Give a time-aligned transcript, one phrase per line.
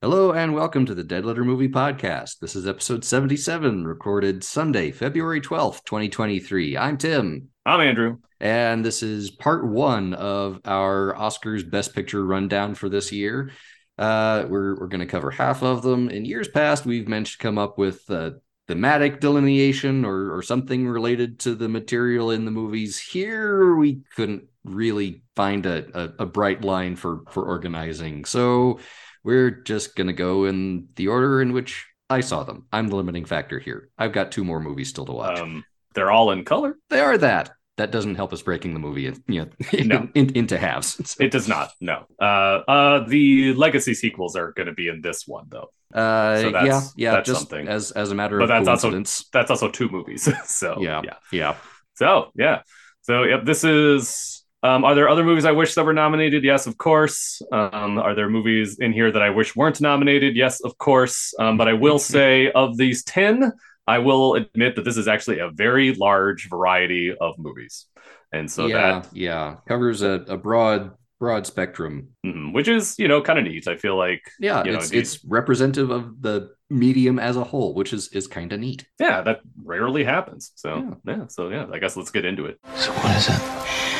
[0.00, 2.38] Hello and welcome to the Dead Letter Movie Podcast.
[2.38, 6.76] This is episode 77, recorded Sunday, February 12th, 2023.
[6.76, 7.48] I'm Tim.
[7.66, 8.18] I'm Andrew.
[8.38, 13.50] And this is part one of our Oscars Best Picture rundown for this year.
[13.98, 16.08] Uh, we're we're going to cover half of them.
[16.10, 18.30] In years past, we've managed to come up with uh,
[18.68, 23.00] thematic delineation or, or something related to the material in the movies.
[23.00, 28.24] Here, we couldn't really find a, a, a bright line for, for organizing.
[28.26, 28.78] So,
[29.24, 32.66] we're just going to go in the order in which I saw them.
[32.72, 33.90] I'm the limiting factor here.
[33.98, 35.38] I've got two more movies still to watch.
[35.38, 36.76] Um, they're all in color.
[36.90, 37.50] They are that.
[37.76, 39.50] That doesn't help us breaking the movie in, you know,
[39.84, 40.08] no.
[40.14, 41.16] in, into halves.
[41.20, 41.70] It does not.
[41.80, 42.06] No.
[42.20, 45.70] Uh, uh, the legacy sequels are going to be in this one though.
[45.94, 47.66] Uh, so yeah, yeah, that's just something.
[47.66, 49.20] as as a matter but of that's coincidence.
[49.20, 50.28] Also, that's also two movies.
[50.44, 51.56] so yeah, yeah, yeah.
[51.94, 52.62] So yeah,
[53.02, 53.44] so yep.
[53.44, 56.42] This is um, are there other movies I wish that were nominated?
[56.42, 57.40] Yes, of course.
[57.52, 60.34] Um, are there movies in here that I wish weren't nominated?
[60.34, 61.32] Yes, of course.
[61.38, 63.52] Um, but I will say, of these 10,
[63.86, 67.86] I will admit that this is actually a very large variety of movies.
[68.32, 73.08] And so yeah, that yeah covers a, a broad broad spectrum, mm-hmm, which is you
[73.08, 73.66] know kind of neat.
[73.66, 77.72] I feel like yeah, you know, it's it's representative of the medium as a whole,
[77.72, 78.86] which is is kind of neat.
[79.00, 80.52] Yeah, that rarely happens.
[80.56, 81.16] So yeah.
[81.16, 82.58] yeah, so yeah, I guess let's get into it.
[82.76, 83.97] So what is it?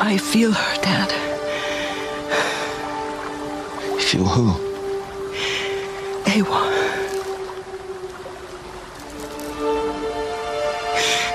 [0.00, 1.10] I feel her, Dad.
[4.00, 4.52] Feel who?
[6.24, 6.82] Eywa.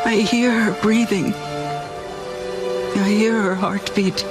[0.06, 1.34] I hear her breathing.
[1.34, 4.26] I hear her heartbeat.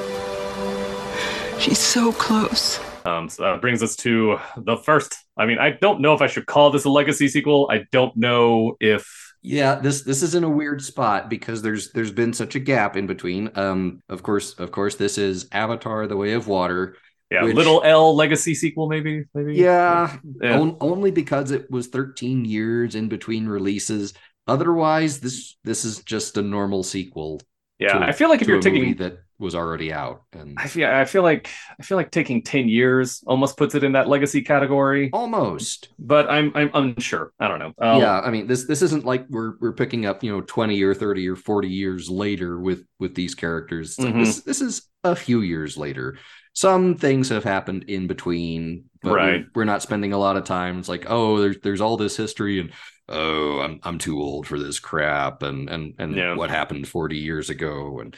[1.58, 2.80] She's so close.
[3.04, 5.16] Um, so that brings us to the first.
[5.36, 7.68] I mean, I don't know if I should call this a legacy sequel.
[7.70, 12.12] I don't know if yeah, this this is in a weird spot because there's there's
[12.12, 13.50] been such a gap in between.
[13.54, 16.96] Um, of course, of course, this is Avatar: The Way of Water.
[17.30, 19.56] Yeah, which, little L legacy sequel, maybe, maybe.
[19.56, 20.58] Yeah, yeah.
[20.58, 24.14] On, only because it was 13 years in between releases.
[24.46, 27.40] Otherwise, this this is just a normal sequel.
[27.78, 30.22] Yeah, to, I feel like if you're taking that was already out.
[30.32, 33.84] And I feel I feel like I feel like taking 10 years almost puts it
[33.84, 35.10] in that legacy category.
[35.12, 35.88] Almost.
[35.98, 37.32] But I'm I'm unsure.
[37.38, 37.72] I don't know.
[37.78, 40.82] Um, yeah, I mean this this isn't like we're we're picking up, you know, 20
[40.82, 43.96] or 30 or 40 years later with with these characters.
[43.96, 44.20] Mm-hmm.
[44.20, 46.18] This this is a few years later.
[46.52, 49.40] Some things have happened in between, but right.
[49.40, 50.78] we're, we're not spending a lot of time.
[50.78, 52.72] It's like, oh, there's there's all this history and
[53.08, 56.34] oh, I'm I'm too old for this crap and and and yeah.
[56.34, 58.16] what happened 40 years ago and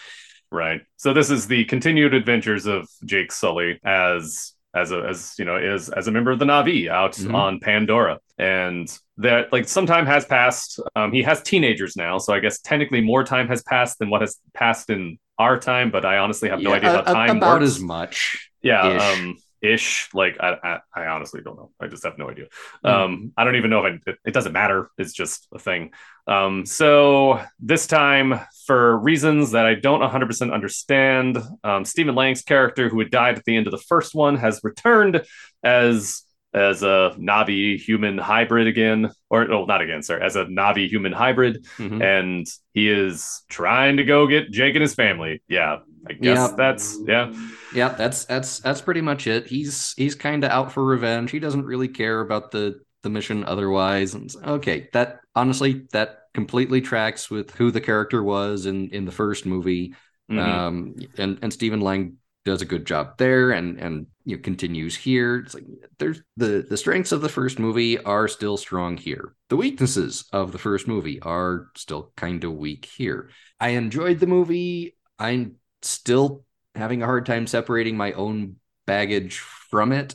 [0.50, 0.80] Right.
[0.96, 5.56] So this is the continued adventures of Jake Sully as as a as you know
[5.56, 7.34] is as a member of the Na'vi out mm-hmm.
[7.34, 8.88] on Pandora, and
[9.18, 10.80] that like some time has passed.
[10.96, 14.20] Um, he has teenagers now, so I guess technically more time has passed than what
[14.20, 15.90] has passed in our time.
[15.90, 17.76] But I honestly have no yeah, idea how time about works.
[17.76, 18.50] as much.
[18.62, 18.82] Yeah.
[18.82, 20.08] Um, ish.
[20.14, 21.70] Like I, I, I, honestly don't know.
[21.80, 22.46] I just have no idea.
[22.84, 22.90] Mm.
[22.90, 24.90] Um, I don't even know if I, it, it, doesn't matter.
[24.98, 25.90] It's just a thing.
[26.26, 32.88] Um, so this time, for reasons that I don't 100% understand, um, Stephen Lang's character,
[32.88, 35.22] who had died at the end of the first one, has returned
[35.62, 36.24] as
[36.54, 41.12] as a Na'vi human hybrid again, or no, not again, sorry, as a Na'vi human
[41.12, 42.00] hybrid, mm-hmm.
[42.00, 45.42] and he is trying to go get Jake and his family.
[45.46, 46.56] Yeah, I guess yep.
[46.56, 47.32] that's yeah.
[47.74, 49.46] Yeah, that's that's that's pretty much it.
[49.46, 51.30] He's he's kind of out for revenge.
[51.30, 54.14] He doesn't really care about the the mission otherwise.
[54.14, 59.12] And okay, that honestly that completely tracks with who the character was in in the
[59.12, 59.94] first movie.
[60.30, 60.38] Mm-hmm.
[60.38, 64.96] Um, and and Stephen Lang does a good job there, and and you know, continues
[64.96, 65.38] here.
[65.38, 65.64] It's like
[65.98, 69.34] there's the the strengths of the first movie are still strong here.
[69.48, 73.30] The weaknesses of the first movie are still kind of weak here.
[73.60, 74.96] I enjoyed the movie.
[75.18, 76.44] I'm still
[76.74, 78.56] having a hard time separating my own
[78.86, 80.14] baggage from it.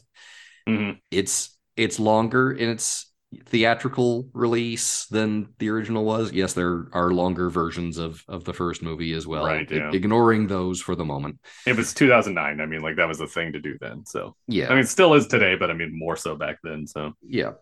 [0.68, 0.97] Mm-hmm.
[1.12, 3.12] It's it's longer in its
[3.46, 6.31] theatrical release than the original was.
[6.31, 9.46] Yes, there are longer versions of of the first movie as well.
[9.46, 9.91] Right, yeah.
[9.91, 11.40] ignoring those for the moment.
[11.66, 12.62] It was 2009.
[12.62, 14.06] I mean, like that was the thing to do then.
[14.06, 16.88] So yeah, I mean, still is today, but I mean more so back then.
[16.88, 17.53] So yeah.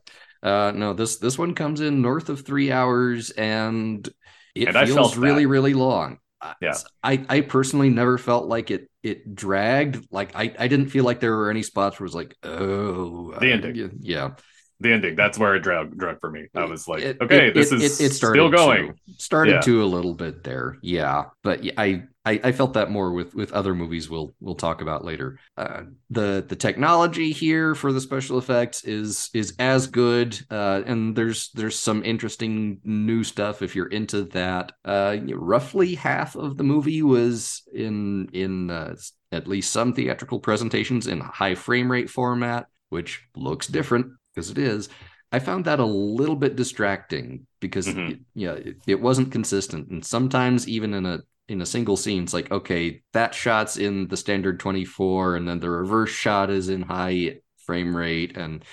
[0.43, 4.07] Uh, no, this this one comes in north of three hours, and
[4.55, 6.17] it and feels really, really long
[6.61, 6.73] yeah.
[7.03, 10.07] i i personally never felt like it it dragged.
[10.11, 13.33] Like i i didn't feel like there were any spots where it was like oh
[13.39, 13.83] the ending.
[13.83, 14.31] uh, yeah
[14.81, 17.53] the ending that's where it drug drug for me i was like it, okay it,
[17.53, 19.61] this is it, still going to, started yeah.
[19.61, 23.51] to a little bit there yeah but i I, I, felt that more with with
[23.51, 25.39] other movies we'll we'll talk about later.
[25.57, 31.15] Uh, the the technology here for the special effects is is as good, uh, and
[31.15, 34.73] there's there's some interesting new stuff if you're into that.
[34.85, 38.95] Uh, roughly half of the movie was in in uh,
[39.31, 42.67] at least some theatrical presentations in high frame rate format.
[42.89, 44.89] which looks different because it is.
[45.31, 48.11] I found that a little bit distracting because Mhm.
[48.11, 52.23] it, yeah, it, it wasn't consistent, and sometimes even in a in a single scene,
[52.23, 56.49] it's like okay, that shot's in the standard twenty four, and then the reverse shot
[56.49, 58.63] is in high frame rate, and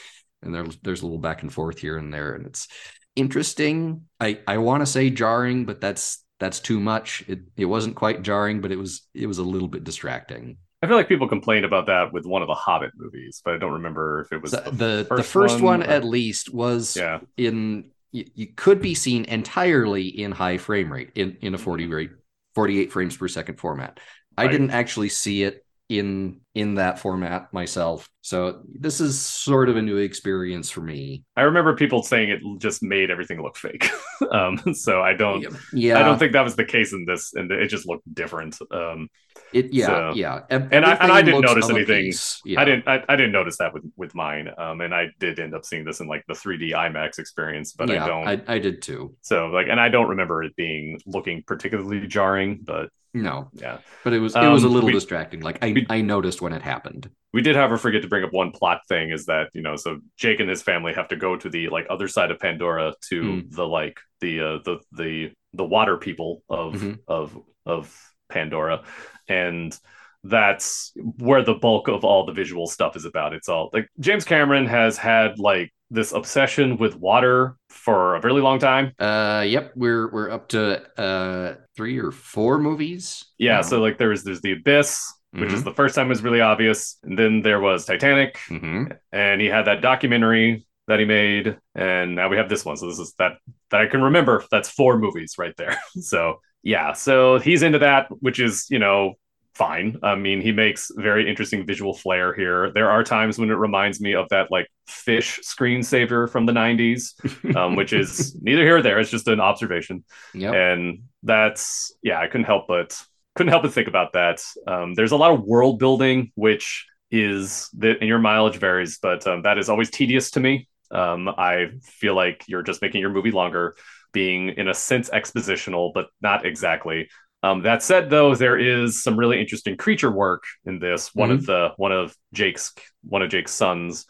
[0.42, 2.68] and there's there's a little back and forth here and there, and it's
[3.16, 4.02] interesting.
[4.20, 7.24] I I want to say jarring, but that's that's too much.
[7.28, 10.58] It it wasn't quite jarring, but it was it was a little bit distracting.
[10.82, 13.58] I feel like people complained about that with one of the Hobbit movies, but I
[13.58, 16.52] don't remember if it was The the, the, first, the first one, or- at least
[16.54, 17.20] was yeah.
[17.36, 21.86] in you, you could be seen entirely in high frame rate in in a 40
[21.88, 22.10] rate
[22.54, 23.98] 48 frames per second format.
[24.36, 24.52] I Right.
[24.52, 28.08] didn't actually see it in in that format myself.
[28.20, 31.24] So this is sort of a new experience for me.
[31.36, 33.88] I remember people saying it just made everything look fake.
[34.30, 35.46] um, so I don't.
[35.72, 35.98] Yeah.
[35.98, 38.58] I don't think that was the case in this, and it just looked different.
[38.70, 39.08] Um,
[39.54, 40.40] it yeah, so- yeah.
[40.50, 42.12] And I- and I didn't notice anything.
[42.44, 42.60] Yeah.
[42.60, 42.86] I didn't.
[42.86, 44.50] I, I didn't notice that with with mine.
[44.58, 47.88] Um, and I did end up seeing this in like the 3D IMAX experience, but
[47.88, 48.28] yeah, I don't.
[48.28, 49.14] I, I did too.
[49.22, 52.60] so like, and I don't remember it being looking particularly jarring.
[52.62, 55.40] But No, yeah, but it was it was a Um, little we- distracting.
[55.40, 57.10] Like I we- I noticed when it happened.
[57.32, 59.10] we did, however, forget to bring up one plot thing.
[59.10, 61.86] Is that you know, so Jake and his family have to go to the like
[61.90, 63.50] other side of Pandora to Mm.
[63.50, 66.98] the like the uh, the the the water people of Mhm.
[67.08, 67.96] of of
[68.28, 68.82] Pandora,
[69.28, 69.76] and
[70.24, 73.32] that's where the bulk of all the visual stuff is about.
[73.32, 78.42] It's all like James Cameron has had like this obsession with water for a really
[78.42, 78.92] long time.
[78.98, 83.24] Uh, yep, we're we're up to uh three or four movies.
[83.38, 85.64] Yeah, so like there's there's the Abyss, which is Mhm.
[85.64, 88.96] the first time was really obvious, and then there was Titanic, Mhm.
[89.12, 92.76] and he had that documentary that he made, and now we have this one.
[92.76, 93.32] So this is that
[93.70, 94.44] that I can remember.
[94.50, 95.78] That's four movies right there.
[96.00, 99.14] so yeah, so he's into that, which is you know
[99.58, 99.96] fine.
[100.02, 102.70] I mean, he makes very interesting visual flair here.
[102.72, 107.02] There are times when it reminds me of that like fish screensaver from the '90s,
[107.56, 108.98] um, which is neither here or there.
[109.00, 110.54] It's just an observation Yep.
[110.54, 112.96] and that's yeah i couldn't help but
[113.34, 117.68] couldn't help but think about that um, there's a lot of world building which is
[117.78, 121.66] that and your mileage varies but um, that is always tedious to me um, i
[121.82, 123.74] feel like you're just making your movie longer
[124.12, 127.08] being in a sense expositional but not exactly
[127.42, 131.14] um, that said though there is some really interesting creature work in this.
[131.14, 132.74] One of the one of jake's
[133.04, 134.06] one of jake's sons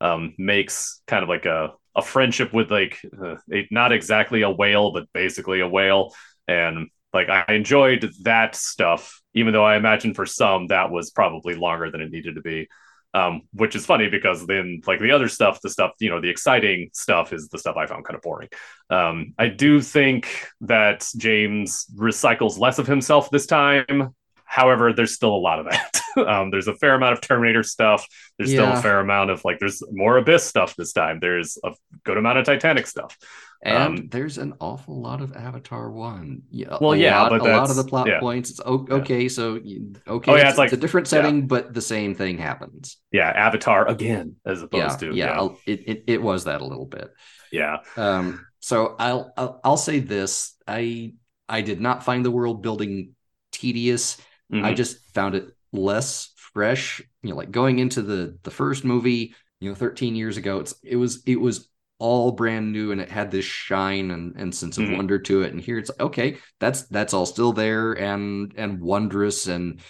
[0.00, 4.50] um, makes kind of like a a friendship with like uh, a, not exactly a
[4.50, 6.14] whale, but basically a whale,
[6.48, 11.54] and like I enjoyed that stuff, even though I imagine for some that was probably
[11.54, 12.68] longer than it needed to be.
[13.14, 16.30] Um, which is funny because then like the other stuff, the stuff you know, the
[16.30, 18.48] exciting stuff is the stuff I found kind of boring.
[18.88, 24.14] Um, I do think that James recycles less of himself this time.
[24.52, 26.00] However, there's still a lot of that.
[26.28, 28.06] um, there's a fair amount of Terminator stuff.
[28.36, 31.20] There's still a fair amount of like there's more Abyss stuff this time.
[31.20, 31.72] There's a
[32.04, 33.16] good amount of Titanic stuff.
[33.64, 36.42] And um, there's an awful lot of Avatar One.
[36.50, 38.20] Yeah, Well, a yeah, lot, but a lot of the plot yeah.
[38.20, 38.50] points.
[38.50, 38.96] It's o- Yeah.
[38.96, 39.28] okay.
[39.30, 41.10] So okay, Oh, yeah, it's, it's like- a different yeah.
[41.22, 42.98] setting, but the same thing happens.
[43.10, 45.40] Yeah, Avatar again, as Yeah, opposed to yeah.
[45.40, 47.08] yeah, it, it it was that a little bit.
[47.50, 47.78] yeah.
[47.96, 51.14] Um, so I'll, I'll I'll say this: I
[51.48, 53.14] I did not find the world building
[53.52, 54.18] tedious.
[54.60, 54.76] I Mhm.
[54.76, 57.00] just found it less fresh.
[57.22, 60.74] You know, like going into the the first movie, you know, 13 years ago, it's
[60.82, 61.68] it was it was
[61.98, 64.96] all brand new and it had this shine and, and sense of Mhm.
[64.96, 65.52] wonder to it.
[65.52, 69.80] And here it's like, okay, that's that's all still there and and wondrous and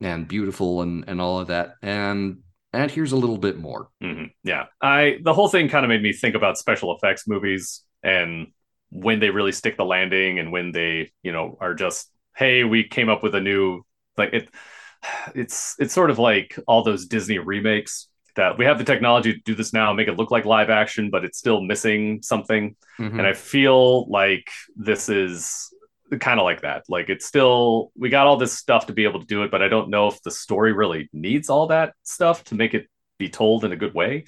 [0.00, 1.74] and beautiful and and all of that.
[1.82, 2.38] And
[2.72, 3.88] and here's a little bit more.
[4.02, 4.30] Mhm.
[4.42, 8.48] Yeah, I the whole thing kind of made me think about special effects movies and
[8.90, 12.84] when they really stick the landing and when they you know are just hey we
[12.84, 13.82] came up with a new
[14.16, 14.48] like it
[15.34, 19.40] it's it's sort of like all those Disney remakes that we have the technology to
[19.44, 23.18] do this now make it look like live action but it's still missing something Mhm.
[23.18, 25.70] and I feel like this is
[26.20, 26.84] kind of like that.
[26.88, 29.62] Like it's still we got all this stuff to be able to do it, but
[29.62, 32.86] I don't know if the story really needs all that stuff to make it
[33.18, 34.24] be told in a good way.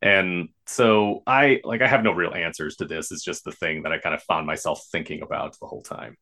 [0.00, 3.10] And so I like I have no real answers to this.
[3.12, 6.16] It's just the thing that I kind of found myself thinking about the whole time.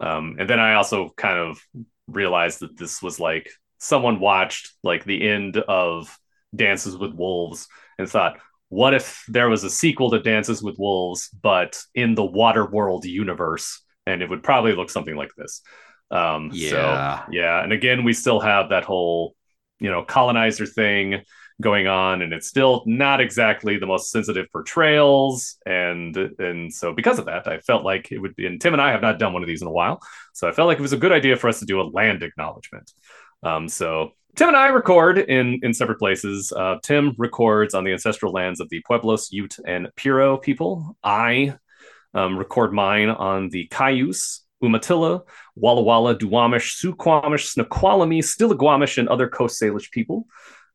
[0.00, 1.60] Um, and then I also kind of
[2.08, 6.16] realized that this was like someone watched like the end of
[6.54, 11.28] Dances with Wolves and thought, what if there was a sequel to Dances with Wolves,
[11.42, 15.62] but in the Waterworld universe, and it would probably look something like this.
[16.10, 16.70] Um, Yeah.
[16.70, 19.34] So yeah, and again, we still have that whole,
[19.78, 21.22] you know, colonizer thing
[21.60, 27.18] going on, and it's still not exactly the most sensitive portrayals, and and so because
[27.18, 28.46] of that, I felt like it would be.
[28.46, 30.00] And Tim and I have not done one of these in a while,
[30.32, 32.22] so I felt like it was a good idea for us to do a land
[32.22, 32.92] acknowledgement.
[33.42, 36.52] Um, so Tim and I record in in separate places.
[36.54, 40.96] Uh, Tim records on the ancestral lands of the Pueblos, Ute, and Piro people.
[41.02, 41.54] I
[42.12, 45.22] um, record mine on the Cayuse, Umatilla,
[45.54, 50.26] Walla Walla, Duwamish, Suquamish, Snoqualmie, Stillaguamish, and other Coast Salish people.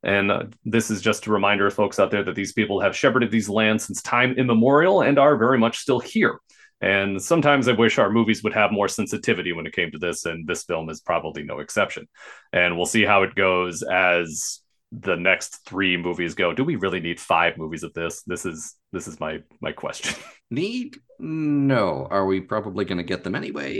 [0.03, 2.96] And uh, this is just a reminder of folks out there that these people have
[2.96, 6.39] shepherded these lands since time immemorial and are very much still here.
[6.81, 10.25] And sometimes I wish our movies would have more sensitivity when it came to this,
[10.25, 12.08] and this film is probably no exception.
[12.51, 16.53] And we'll see how it goes as the next three movies go.
[16.53, 18.24] Do we really need five movies of this?
[18.24, 20.15] This is this is my my question.
[20.50, 20.98] Need?
[21.19, 22.07] No.
[22.12, 23.74] Are we probably going to get them anyway?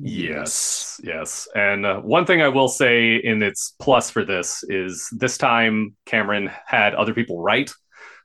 [0.00, 1.48] Yes, yes.
[1.56, 5.96] And uh, one thing I will say in its plus for this is this time
[6.06, 7.72] Cameron had other people write.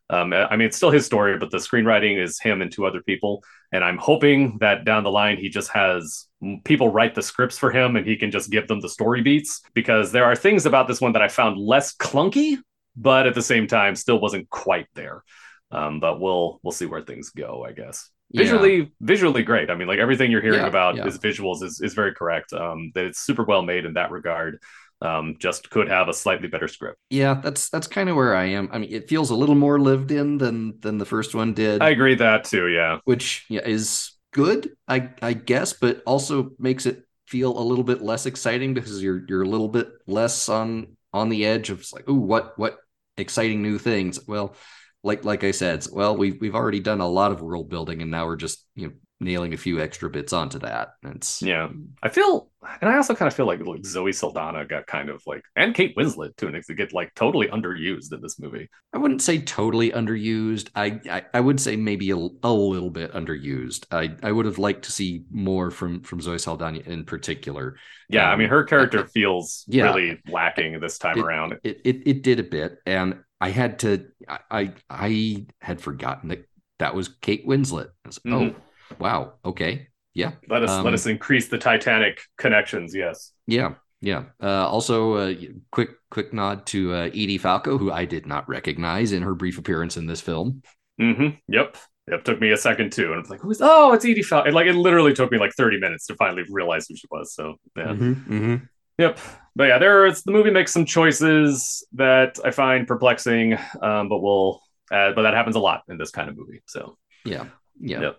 [0.10, 3.02] Um, I mean, it's still his story, but the screenwriting is him and two other
[3.02, 3.44] people.
[3.72, 6.26] And I'm hoping that down the line, he just has
[6.64, 9.62] people write the scripts for him and he can just give them the story beats
[9.76, 12.58] because there are things about this one that I found less clunky,
[12.96, 15.24] but at the same time, still wasn't quite there.
[15.72, 18.10] Um, but we'll we'll see where things go, I guess.
[18.32, 18.44] Yeah.
[18.44, 19.70] Visually, visually great.
[19.70, 21.04] I mean, like everything you're hearing Yeah, about yeah.
[21.06, 22.54] his visuals is is very correct.
[22.54, 24.60] Um, that it's super well made in that regard.
[25.02, 26.98] Um, just could have a slightly better script.
[27.10, 28.70] Yeah, that's that's kind of where I am.
[28.72, 31.82] I mean, it feels a little more lived in than than the first one did,
[31.82, 32.68] I agree that too.
[32.68, 33.00] Yeah.
[33.06, 38.02] which yeah, is good, I I guess, but also makes it feel a little bit
[38.02, 42.06] less exciting because you're you're a little bit less on on the edge of like,
[42.08, 42.80] oh, what what
[43.18, 44.20] exciting new things?
[44.28, 44.56] Well,
[45.04, 48.12] like like I said, well, we've we've already done a lot of world building, and
[48.12, 50.94] now we're just you know nailing a few extra bits onto that.
[51.04, 51.70] It's Yeah.
[52.02, 52.50] I feel,
[52.82, 55.76] and I also kind of feel like, like Zoe Saldana got kind of like, and
[55.76, 58.70] Kate Winslet too, and to get like totally underused in this movie.
[58.94, 60.70] I wouldn't say totally underused.
[60.76, 63.86] I, I I would say maybe a, a little bit underused.
[63.92, 67.76] I I would have liked to see more from from Zoe Saldana in particular.
[68.10, 69.84] Yeah, I Um, mean, her character I- feels yeah.
[69.84, 71.54] really lacking this time It- around.
[71.64, 74.06] It, it it did a bit, and I had to.
[74.28, 76.46] I I, I had forgotten that
[76.80, 77.88] that was Kate Winslet.
[78.06, 78.56] I was like, Mhm.
[78.56, 78.62] Oh,
[78.98, 79.34] wow.
[79.46, 79.88] Okay.
[80.14, 80.32] Yeah.
[80.50, 82.96] Let us um, let us increase the Titanic connections.
[82.96, 83.32] Yes.
[83.48, 83.76] Yeah.
[84.02, 84.26] Yeah.
[84.42, 85.34] Uh, also, uh,
[85.72, 89.58] quick quick nod to uh, Edie Falco, who I did not recognize in her brief
[89.58, 90.64] appearance in this film.
[91.00, 91.38] Mm-hmm.
[91.48, 91.78] Yep.
[92.10, 92.24] Yep.
[92.24, 93.60] Took me a second too, and i'm like, who's?
[93.62, 94.52] Oh, it's Edie Falco.
[94.52, 97.34] Like it literally took me like thirty minutes to finally realize who she was.
[97.34, 97.88] So yeah.
[97.88, 98.56] Mm-hmm.
[98.98, 99.20] Yep.
[99.56, 103.58] But yeah, there it's the movie makes some choices that I find perplexing.
[103.82, 106.62] Um, but we'll uh, but that happens a lot in this kind of movie.
[106.66, 107.46] So Yeah.
[107.80, 108.02] Yeah.
[108.02, 108.18] Yep.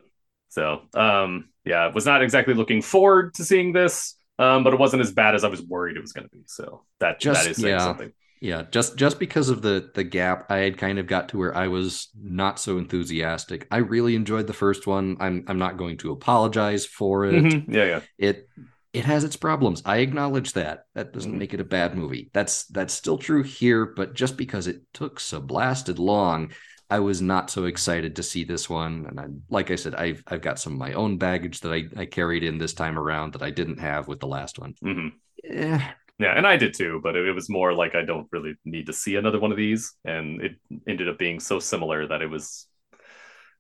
[0.50, 4.16] So um yeah, I was not exactly looking forward to seeing this.
[4.38, 6.42] Um, but it wasn't as bad as I was worried it was gonna be.
[6.47, 7.78] So that Just- that is saying yeah.
[7.78, 8.12] something.
[8.42, 11.54] Yeah, just just because of the the gap, I had kind of got to where
[11.54, 13.66] I was not so enthusiastic.
[13.71, 15.19] I really enjoyed the first one.
[15.21, 17.35] I'm I'm not going to apologize for it.
[17.35, 17.64] Mhm.
[17.69, 18.00] Yeah, yeah.
[18.16, 18.49] It
[18.95, 19.83] it has its problems.
[19.85, 20.85] I acknowledge that.
[20.95, 21.38] That doesn't Mhm.
[21.38, 22.30] make it a bad movie.
[22.33, 26.52] That's that's still true here, but just because it took so blasted long,
[26.90, 29.06] I was not so excited to see this one.
[29.06, 31.85] And I, like I said, I've I've got some of my own baggage that I,
[31.97, 34.75] I carried in this time around that I didn't have with the last one.
[34.82, 35.09] hmm
[35.44, 35.80] Eh,
[36.18, 38.87] Yeah, and I did too, but it, it was more like I don't really need
[38.87, 40.56] to see another one of these, and it
[40.87, 42.66] ended up being so similar that it was,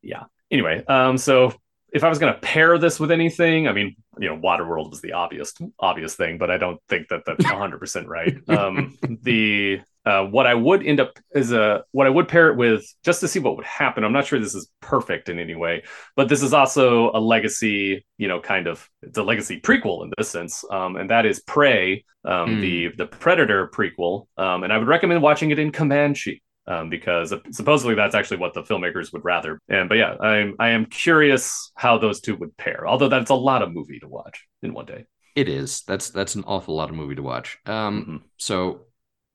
[0.02, 0.24] yeah.
[0.50, 1.52] Anyway, um, so
[1.92, 5.12] if I was gonna pair this with anything, I mean, you know, Waterworld was the
[5.12, 8.36] obvious obvious thing, but I don't think that that's hundred percent right.
[8.48, 12.56] Um, the uh, what I would end up is a what I would pair it
[12.56, 14.02] with just to see what would happen.
[14.04, 15.82] I'm not sure this is perfect in any way,
[16.16, 20.12] but this is also a legacy, you know, kind of it's a legacy prequel in
[20.16, 22.60] this sense, um, and that is Prey, um, Hmm.
[22.60, 26.42] the the Predator prequel, um, and I would recommend watching it in Comanche.
[26.66, 29.58] Um, because supposedly that's actually what the filmmakers would rather.
[29.68, 32.86] And but yeah, I'm I am curious how those two would pair.
[32.86, 35.06] Although that's a lot of movie to watch in one day.
[35.34, 35.82] It is.
[35.82, 37.58] That's that's an awful lot of movie to watch.
[37.66, 38.20] Um, Mhm.
[38.36, 38.82] so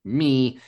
[0.06, 0.60] me,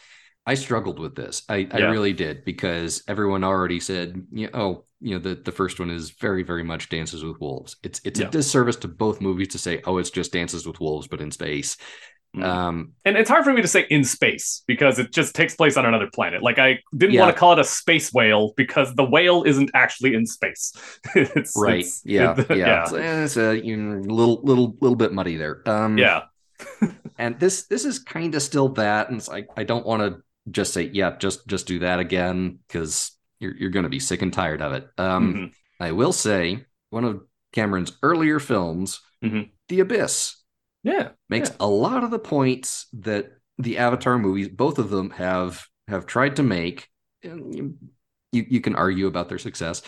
[0.47, 1.43] I struggled with this.
[1.49, 5.53] I, I really did because everyone already said, you know, oh, you know, the, the
[5.53, 7.77] first one is very, very much Dances with Wolves.
[7.83, 8.27] It's it's Yeah.
[8.29, 11.31] a disservice to both movies to say, oh, it's just Dances with Wolves, but in
[11.31, 11.77] space.
[12.37, 12.45] Mhm.
[12.45, 15.77] Um, And it's hard for me to say in space because it just takes place
[15.79, 16.43] on another planet.
[16.43, 17.23] Like I didn't Yeah.
[17.23, 20.73] want to call it a space whale because the whale isn't actually in space.
[21.15, 21.81] it's, right.
[21.81, 22.35] it's- yeah.
[22.39, 22.83] it- yeah.
[22.85, 25.63] It's, eh, it's a you know, little little little bit muddy there.
[25.69, 26.23] Um, yeah.
[27.19, 30.23] and this this is kind of still that and it's like i don't want to
[30.51, 34.23] just say yeah just just do that again because you're, you're going to be sick
[34.23, 35.53] and tired of it um Mhm.
[35.81, 37.23] i will say one of
[37.53, 39.51] cameron's earlier films Mhm.
[39.69, 40.37] the abyss
[40.83, 41.11] Yeah.
[41.29, 41.57] makes Yeah.
[41.61, 46.37] a lot of the points that the avatar movies both of them have have tried
[46.37, 46.89] to make
[47.23, 47.55] and
[48.33, 49.83] you, you, can argue about their success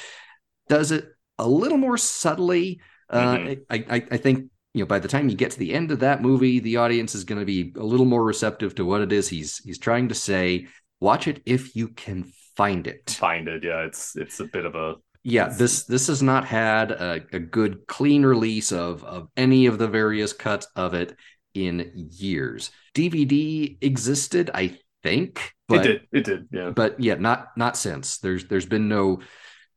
[0.68, 1.06] does it
[1.38, 3.64] a little more subtly uh, Mhm.
[3.70, 6.00] I, I i think you know, by the time you get to the end of
[6.00, 9.12] that movie, the audience is going to be a little more receptive to what it
[9.12, 10.68] is he's he's trying to say.
[11.00, 13.10] Watch it if you can find it.
[13.10, 13.82] Find it, yeah.
[13.82, 15.48] It's it's a bit of a yeah.
[15.48, 19.88] This this has not had a, a good clean release of of any of the
[19.88, 21.16] various cuts of it
[21.54, 22.70] in years.
[22.94, 25.52] DVD existed, I think.
[25.68, 26.00] But, it did.
[26.12, 26.48] It did.
[26.52, 26.70] Yeah.
[26.70, 28.18] But yeah, not not since.
[28.18, 29.20] There's there's been no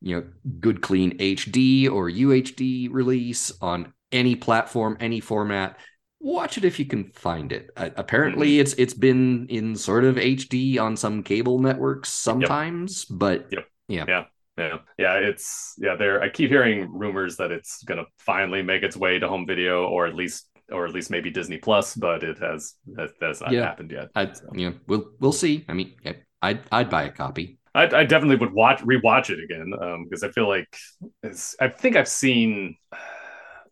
[0.02, 0.28] you know
[0.60, 5.77] good clean HD or UHD release on any platform, any format.
[6.20, 7.70] Watch it if you can find it.
[7.75, 8.62] Uh, apparently, mm-hmm.
[8.62, 13.20] it's it's been in sort of HD on some cable networks sometimes, yep.
[13.20, 13.67] but yep.
[13.89, 14.24] yeah, yeah,
[14.58, 15.13] yeah, yeah.
[15.15, 15.96] It's yeah.
[15.96, 19.86] There, I keep hearing rumors that it's gonna finally make its way to home video,
[19.88, 23.51] or at least or at least maybe Disney Plus, but it has that, has not
[23.51, 23.63] yeah.
[23.63, 24.08] happened yet.
[24.15, 24.46] I, so.
[24.53, 25.65] you know, we'll we'll see.
[25.67, 25.93] I mean,
[26.41, 27.60] I'd I'd buy a copy.
[27.75, 29.72] I, I definitely would watch rewatch it again
[30.03, 30.77] because um, I feel like
[31.60, 32.75] I think I've seen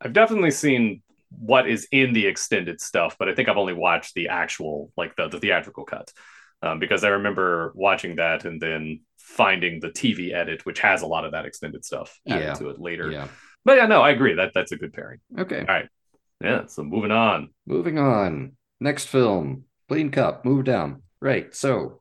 [0.03, 4.15] I've definitely seen what is in the extended stuff, but I think I've only watched
[4.15, 6.11] the actual, like the, the theatrical cut,
[6.61, 11.07] um, because I remember watching that and then finding the TV edit, which has a
[11.07, 12.53] lot of that extended stuff added yeah.
[12.55, 13.11] to it later.
[13.11, 13.27] Yeah.
[13.63, 15.19] But yeah, no, I agree that that's a good pairing.
[15.37, 15.59] Okay.
[15.59, 15.87] All right.
[16.43, 16.65] Yeah.
[16.65, 17.49] So moving on.
[17.67, 18.53] Moving on.
[18.79, 20.43] Next film, Clean Cup.
[20.43, 21.03] Move down.
[21.21, 21.53] Right.
[21.55, 21.99] So.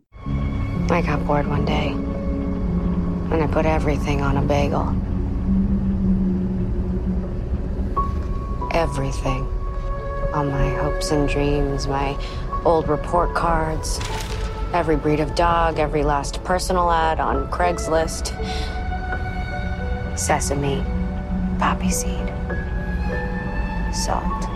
[0.90, 4.96] I got bored one day, and I put everything on a bagel.
[8.72, 9.46] Everything.
[10.32, 12.18] All my hopes and dreams, my
[12.64, 13.98] old report cards,
[14.72, 18.28] every breed of dog, every last personal ad on Craigslist.
[20.18, 20.84] Sesame,
[21.58, 22.28] poppy seed,
[23.94, 24.46] salt.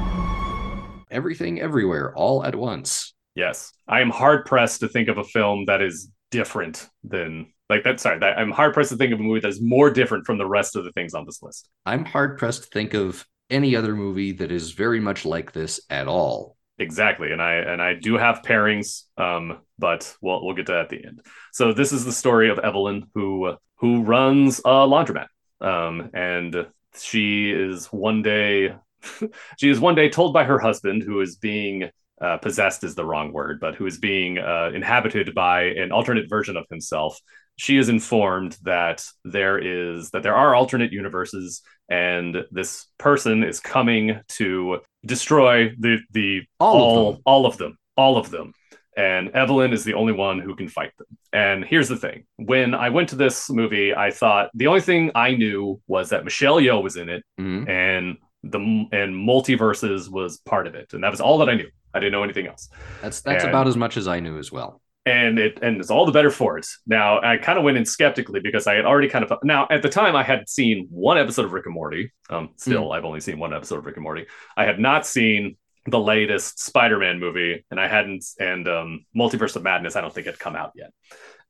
[1.10, 3.14] Everything everywhere, all at once.
[3.34, 3.72] Yes.
[3.88, 8.00] I am hard pressed to think of a film that is different than like that
[8.00, 10.36] sorry that i'm hard pressed to think of a movie that is more different from
[10.36, 13.76] the rest of the things on this list i'm hard pressed to think of any
[13.76, 16.56] other movie that is very much like this at all.
[16.78, 20.80] Exactly, and I and I do have pairings, um, but we'll we'll get to that
[20.82, 21.20] at the end.
[21.52, 25.28] So this is the story of Evelyn, who who runs a laundromat,
[25.60, 28.74] um, and she is one day
[29.58, 31.90] she is one day told by her husband, who is being
[32.20, 36.28] uh, possessed is the wrong word, but who is being uh, inhabited by an alternate
[36.28, 37.20] version of himself.
[37.56, 43.60] She is informed that there is that there are alternate universes and this person is
[43.60, 48.52] coming to destroy the the all all of, all of them all of them
[48.96, 51.06] and Evelyn is the only one who can fight them.
[51.32, 55.10] And here's the thing: when I went to this movie, I thought the only thing
[55.14, 57.68] I knew was that Michelle Yeoh was in it, mm-hmm.
[57.68, 61.68] and the and multiverses was part of it, and that was all that I knew.
[61.92, 62.68] I didn't know anything else.
[63.02, 65.90] That's that's and, about as much as I knew as well and it and it's
[65.90, 66.66] all the better for it.
[66.86, 69.82] Now I kind of went in skeptically because I had already kind of now at
[69.82, 72.12] the time I had seen one episode of Rick and Morty.
[72.30, 72.96] Um, still mm.
[72.96, 74.26] I've only seen one episode of Rick and Morty.
[74.56, 79.62] I had not seen the latest Spider-Man movie, and I hadn't and um, Multiverse of
[79.62, 79.96] Madness.
[79.96, 80.92] I don't think had come out yet,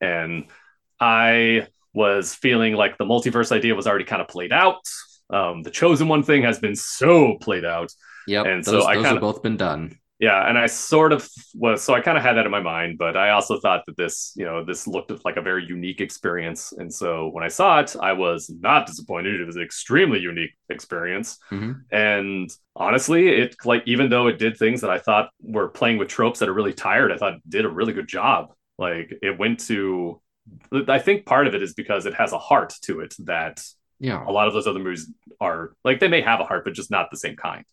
[0.00, 0.46] and
[0.98, 4.80] I was feeling like the multiverse idea was already kind of played out.
[5.30, 7.92] Um, the chosen one thing has been so played out.
[8.26, 11.28] Yep, and those, so I kind of both been done yeah and i sort of
[11.54, 13.96] was so i kind of had that in my mind but i also thought that
[13.96, 16.72] this you know this looked like a very unique experience.
[16.72, 19.40] And so when i saw it i was not disappointed.
[19.40, 21.38] It was an extremely unique experience.
[21.50, 21.72] Mm-hmm.
[21.90, 26.08] and honestly it like even though it did things that i thought were playing with
[26.08, 28.52] tropes that are really tired i thought did a really good job.
[28.78, 30.20] Like it went to
[30.88, 33.62] i think part of it is because it has a heart to it that
[34.00, 34.24] yeah.
[34.26, 36.90] a lot of those other movies are like they may have a heart but just
[36.90, 37.64] not the same kind.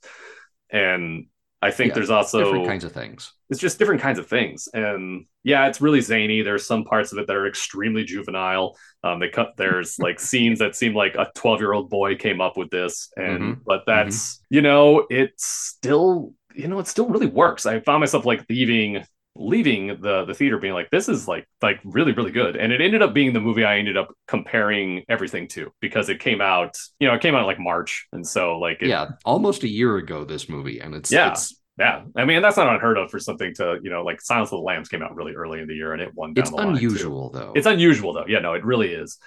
[0.71, 1.27] And
[1.61, 3.33] I think yeah, there's also different kinds of things.
[3.49, 6.41] It's just different kinds of things, and yeah, it's really zany.
[6.41, 8.75] There's some parts of it that are extremely juvenile.
[9.03, 12.41] Um, they cut there's like scenes that seem like a 12 year old boy came
[12.41, 13.61] up with this, and mm-hmm.
[13.65, 14.55] but that's mm-hmm.
[14.55, 17.65] you know it's still you know it still really works.
[17.65, 19.03] I found myself like leaving
[19.35, 22.55] leaving the the theater being like this is like like really really good.
[22.55, 26.19] And it ended up being the movie i ended up comparing everything to because it
[26.19, 28.07] came out you know it came out like march.
[28.11, 31.55] And so like it, yeah almost a year ago this movie and it's yeah it's,
[31.79, 32.03] yeah.
[32.15, 34.63] I mean that's not unheard of for something to you know like silence of the
[34.63, 37.53] lambs came out really early in the year and it won it's unusual though.
[37.55, 38.25] It's unusual though.
[38.27, 39.17] Yeah no it really is.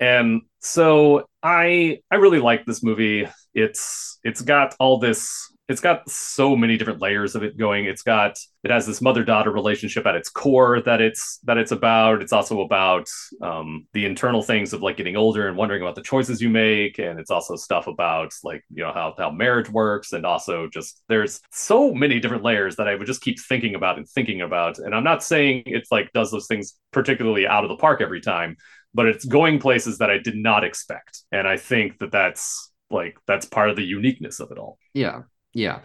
[0.00, 3.28] And so i i really like this movie.
[3.54, 7.86] It's it's got all this it's got so many different layers of it going.
[7.86, 11.72] It's got it has this mother daughter relationship at its core that it's that it's
[11.72, 12.20] about.
[12.20, 13.08] It's also about
[13.40, 16.98] um, the internal things of like getting older and wondering about the choices you make.
[16.98, 20.12] And it's also stuff about like you know how, how marriage works.
[20.12, 23.96] And also just there's so many different layers that i would just keep thinking about
[23.96, 24.78] and thinking about.
[24.78, 28.20] And i'm not saying it's like does those things particularly out of the park every
[28.20, 28.56] time
[28.92, 31.22] but it's going places that i did not expect.
[31.32, 34.78] And i think that that's like that's part of the uniqueness of it all.
[34.92, 35.22] Yeah
[35.54, 35.80] Yeah.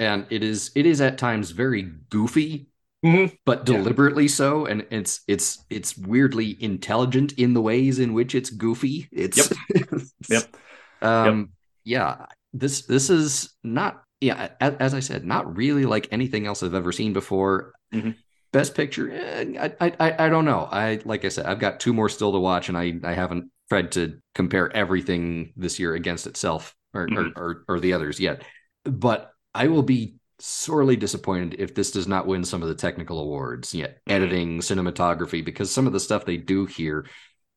[0.00, 2.68] And it is it is at times very goofy,
[3.04, 3.36] Mhm.
[3.44, 3.76] but Yeah.
[3.76, 4.64] deliberately so.
[4.66, 9.08] And it's it's it's weirdly intelligent in the ways in which it's goofy.
[9.12, 10.00] It's Yep.
[10.30, 10.56] yep.
[11.02, 11.50] um
[11.84, 12.26] yeah.
[12.52, 16.74] This this is not yeah, as, as I said, not really like anything else I've
[16.74, 17.72] ever seen before.
[17.94, 18.16] Mhm.
[18.52, 20.66] Best picture, eh, I, I I don't know.
[20.72, 23.50] I like I said, I've got two more still to watch, and I I haven't
[23.68, 27.32] tried to compare everything this year against itself or Mhm.
[27.36, 28.42] or, or or the others yet.
[28.90, 33.18] But I will be sorely disappointed if this does not win some of the technical
[33.20, 33.74] awards.
[33.74, 34.12] Yeah, Mhm.
[34.12, 37.06] editing, cinematography, because some of the stuff they do here,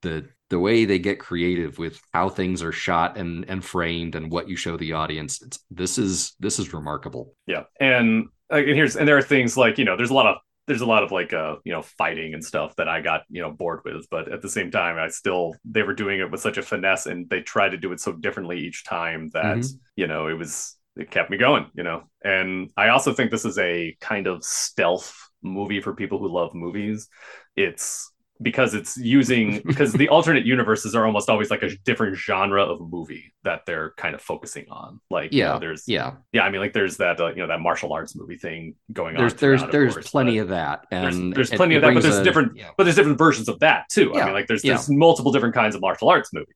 [0.02, 4.32] the the way they get creative with how things are shot and and framed and
[4.32, 7.36] what you show the audience, it's this is this is remarkable.
[7.48, 10.38] Yeah, and and here's and there are things like you know, there's a lot of
[10.68, 13.42] there's a lot of like uh you know fighting and stuff that I got you
[13.42, 16.42] know bored with, but at the same time, I still they were doing it with
[16.42, 19.80] such a finesse and they tried to do it so differently each time that Mhm.
[19.96, 22.04] you know it was it kept me going, you know.
[22.24, 26.54] And I also think this is a kind of stealth movie for people who love
[26.54, 27.08] movies.
[27.56, 32.64] It's because it's using because the alternate universes are almost always like a different genre
[32.64, 35.00] of movie that they're kind of focusing on.
[35.10, 37.48] Like you know, Yeah, there's Yeah, yeah, I mean, like there's that uh, you know
[37.48, 39.40] that martial arts movie thing going there's on.
[39.40, 42.18] there's there's course, plenty of that, there's, and there's it- plenty of that, but there's
[42.18, 42.70] a- different, yeah.
[42.78, 44.14] but there's different versions of that too.
[44.16, 44.74] I mean, like there's yeah.
[44.74, 46.56] there's multiple different kinds of martial arts movies.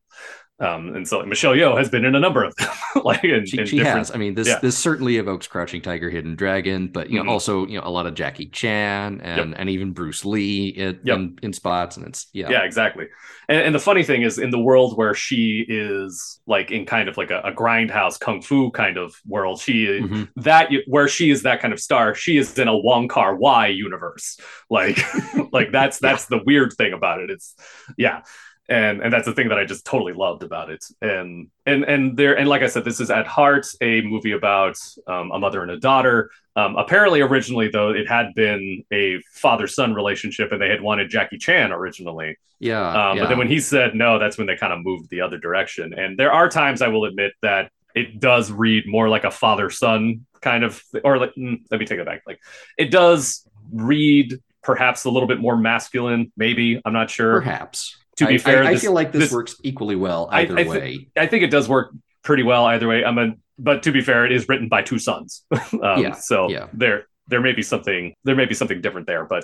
[0.58, 2.70] Um, and so like, Michelle Yeoh has been in a number of them,
[3.04, 3.98] like in, she, in she different.
[3.98, 4.12] has.
[4.12, 4.60] I mean, this yeah.
[4.60, 7.34] this certainly evokes Crouching Tiger, Hidden Dragon, but you know, Mhm.
[7.34, 11.18] also you know a lot of Jackie Chan and and even Bruce Lee in, Yep.
[11.18, 13.08] in in spots, and it's yeah, Yeah, exactly.
[13.50, 17.10] And, and the funny thing is, in the world where she is like in kind
[17.10, 20.30] of like a, a grindhouse kung fu kind of world, she Mhm.
[20.38, 23.68] that where she is that kind of star, she is in a Wong Kar Wai
[23.68, 24.40] universe.
[24.70, 25.00] Like,
[25.52, 27.30] like that's that's the weird thing about it.
[27.30, 27.56] It's
[27.98, 28.22] yeah,
[28.68, 30.84] and and that's the thing that I just totally loved about it.
[31.02, 34.78] And and and there and like I said, this is at heart a movie about
[35.08, 36.32] um, a mother and a daughter.
[36.56, 41.10] Um, apparently, originally though, it had been a father son relationship, and they had wanted
[41.10, 42.38] Jackie Chan originally.
[42.60, 43.24] yeah, Um, yeah.
[43.24, 45.94] But then when he said no, that's when they kind of moved the other direction.
[45.94, 49.70] And there are times I will admit that it does read more like a father
[49.70, 52.24] son kind of, or like, mm, let me take it back.
[52.28, 52.40] Like
[52.78, 56.82] it does read perhaps a little bit more masculine, maybe.
[56.84, 57.36] I'm not sure.
[57.36, 60.30] perhaps To be I- fair, I, I this- feel like this, this- works equally well
[60.32, 61.08] either I thi- way.
[61.18, 63.04] I think it does work pretty well either way.
[63.04, 65.44] I'm a, but to be fair, it is written by two sons.
[65.82, 66.68] um, Yeah, So yeah.
[66.74, 69.44] there, there may be something, there may be something different there, but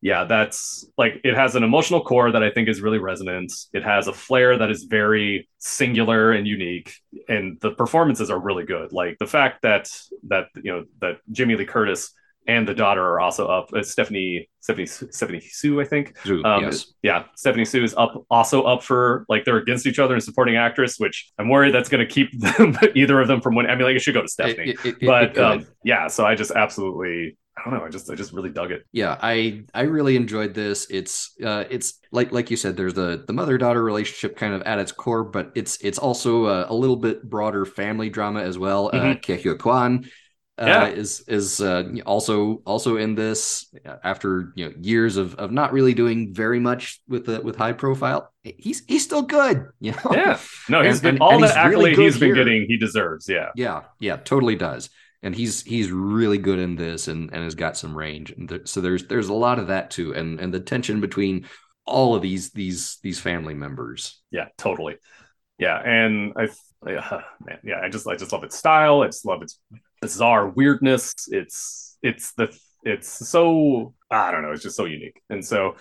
[0.00, 3.52] yeah, that's like it has an emotional core that I think is really resonant.
[3.72, 6.92] It has a flair that is very singular and unique,
[7.28, 8.92] and the performances are really good.
[8.92, 9.88] Like the fact that
[10.28, 12.12] that you know that Jamie Lee Curtis
[12.46, 13.70] and the daughter are also up.
[13.72, 16.16] Uh, Stephanie Stephanie Stephanie Hsu, I think.
[16.26, 19.98] Zoo, Um, yes, yeah, Stephanie Hsu is up also up for like they're against each
[19.98, 23.40] other in supporting actress, which I'm worried that's going to keep them either of them
[23.40, 23.70] from winning.
[23.70, 26.06] I mean, like it should go to Stephanie, It- it- it- but um, yeah.
[26.08, 28.84] So I just absolutely, I don't know, I just I just really dug it.
[28.92, 33.24] yeah i i really enjoyed this it's uh it's like like you said there's the
[33.26, 36.74] the mother daughter relationship kind of at its core but it's it's also a, a
[36.74, 39.20] little bit broader family drama as well uh Mhm.
[39.22, 39.56] Ke Huy
[40.58, 40.86] Uh, Yeah.
[40.88, 45.72] is is uh, also also in this uh, after you know years of of not
[45.72, 50.10] really doing very much with the with high profile he's he's still good you know
[50.12, 50.38] Yeah,
[50.68, 52.44] no, he's And- been and- all and the he's accolade really he's been here.
[52.44, 53.28] getting, he deserves.
[53.28, 54.90] Yeah, yeah yeah totally does
[55.22, 58.68] and he's he's really good in this and and has got some range and th-
[58.68, 61.46] so there's there's a lot of that too and and the tension between
[61.86, 64.96] all of these these these family members yeah, totally.
[65.58, 66.48] Yeah, and I,
[66.86, 69.00] yeah, man, yeah, I just I just love its style.
[69.02, 69.58] I just love its
[70.02, 71.14] bizarre weirdness.
[71.28, 74.50] It's it's the it's so I don't know.
[74.52, 75.76] It's just so unique, and so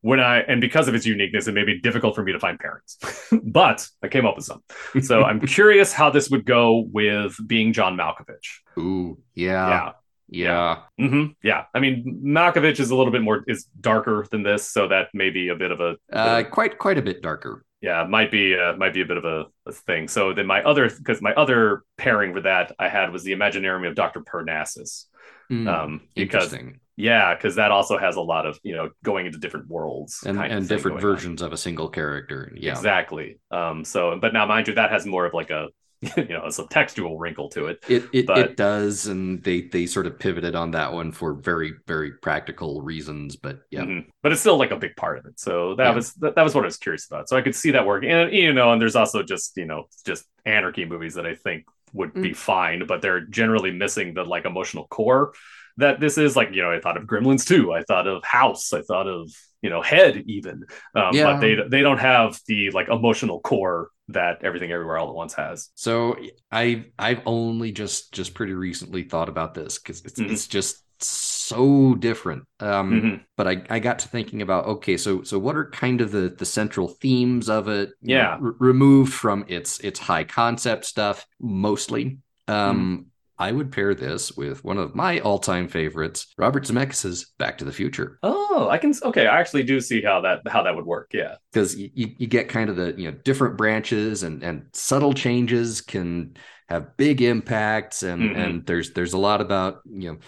[0.00, 2.58] when I and because of its uniqueness, it may be difficult for me to find
[2.58, 2.98] parents.
[3.44, 4.62] but I came up with some.
[5.02, 8.60] So I'm curious how this would go with being John Malkovich.
[8.78, 9.92] ooh yeah
[10.28, 10.80] Yeah.
[10.98, 11.64] yeah hmm Yeah.
[11.74, 15.30] I mean, Malkovich is a little bit more is darker than this, so that may
[15.30, 18.76] be a bit of a uh quite quite a bit darker yeah, might be uh,
[18.76, 20.08] might be a bit of a, a thing.
[20.08, 23.88] So then my other because my other pairing with that I had was the Imaginarium
[23.88, 25.06] of Doctor Parnassus.
[25.48, 29.26] Hmm, Um, because interesting yeah, because that also has a lot of you know going
[29.26, 31.16] into different worlds and kind and different going on.
[31.16, 33.38] versions of a single character yeah Exactly.
[33.50, 33.84] Um.
[33.84, 35.68] So, but now mind you, that has more of like a
[36.16, 37.78] you know a subtextual wrinkle to it.
[37.88, 41.34] it it, but- it does and they they sort of pivoted on that one for
[41.34, 44.06] very very practical reasons but yeah Mhm.
[44.22, 45.38] But it's still like a big part of it.
[45.38, 45.94] So that Yeah.
[45.94, 47.28] was that, that was what I was curious about.
[47.28, 48.10] So I could see that working.
[48.10, 51.64] And you know, and there's also just, you know, just anarchy movies that I think
[51.92, 52.36] would be Mm.
[52.36, 55.32] fine, but they're generally missing the like emotional core
[55.78, 58.72] that this is like, you know, I thought of Gremlins too I thought of House,
[58.72, 59.30] I thought of,
[59.62, 60.64] you know, Head even.
[60.94, 61.24] Um, Yeah.
[61.34, 65.34] but they they don't have the like emotional core that Everything Everywhere All at Once
[65.34, 65.70] has.
[65.74, 66.16] So
[66.52, 70.30] I I've only just just pretty recently thought about this because it's, Mhm.
[70.30, 72.44] it's just so different.
[72.60, 73.24] Um, Mhm.
[73.36, 76.34] But I, I got to thinking about okay, so so what are kind of the
[76.36, 77.90] the central themes of it?
[78.00, 78.38] Yeah.
[78.40, 82.18] re- removed from its its high concept stuff mostly.
[82.48, 83.02] Um, Mm-hmm.
[83.38, 87.64] I would pair this with one of my all time favorites, Robert Zemeckis' Back to
[87.64, 88.18] the Future.
[88.22, 88.94] Oh, I can.
[89.02, 91.10] Okay, I actually do see how that how that would work.
[91.12, 91.36] Yeah.
[91.52, 95.80] because you, you, get kind of the you know different branches and and subtle changes
[95.82, 96.36] can
[96.68, 98.36] have big impacts and Mhm.
[98.36, 100.18] and there's there's a lot about you know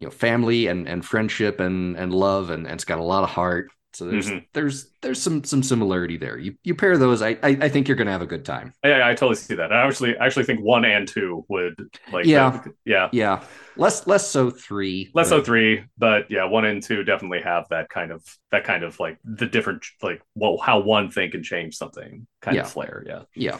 [0.00, 3.24] you know family and and friendship and and love and, and it's got a lot
[3.24, 4.44] of heart so there's Mhm.
[4.52, 7.96] there's there's some some similarity there you you pair those i i, I think you're
[7.96, 9.72] gonna have a good time Yeah, I totally see that.
[9.72, 11.76] I actually I actually think one and two would
[12.12, 12.62] like Yeah.
[12.84, 13.44] yeah yeah
[13.76, 17.88] less less so three less so three, but yeah, one and two definitely have that
[17.88, 21.76] kind of that kind of like the different like well how one thing can change
[21.76, 22.62] something kind Yeah.
[22.62, 23.02] of flair.
[23.06, 23.58] Yeah, yeah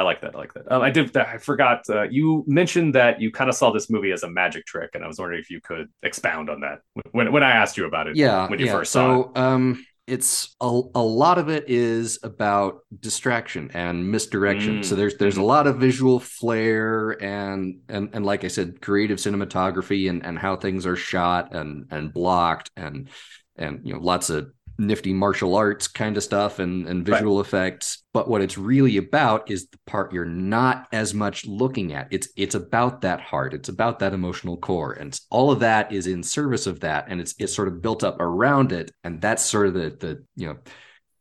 [0.00, 0.34] I like that.
[0.34, 0.72] I like that.
[0.72, 1.14] Um, I did.
[1.16, 1.82] I forgot.
[1.88, 5.04] Uh, you mentioned that you kind of saw this movie as a magic trick, and
[5.04, 6.78] I was wondering if you could expound on that
[7.12, 8.16] when when I asked you about it.
[8.16, 8.72] yeah when you yeah.
[8.72, 9.24] first saw it.
[9.24, 14.94] so um it's a, a lot of it is about distraction and misdirection Mm, so
[14.96, 20.08] there's there's a lot of visual flair and and and like i said creative cinematography
[20.10, 23.08] and and how things are shot and and blocked and
[23.56, 27.18] and you know lots of nifty martial arts kind of stuff and and Right.
[27.18, 28.02] visual effects.
[28.12, 32.08] But what it's really about is the part you're not as much looking at.
[32.10, 33.54] It's it's about that heart.
[33.54, 34.92] It's about that emotional core.
[34.94, 37.06] And all of that is in service of that.
[37.08, 38.90] And it's it's sort of built up around it.
[39.04, 40.56] And that's sort of the the you know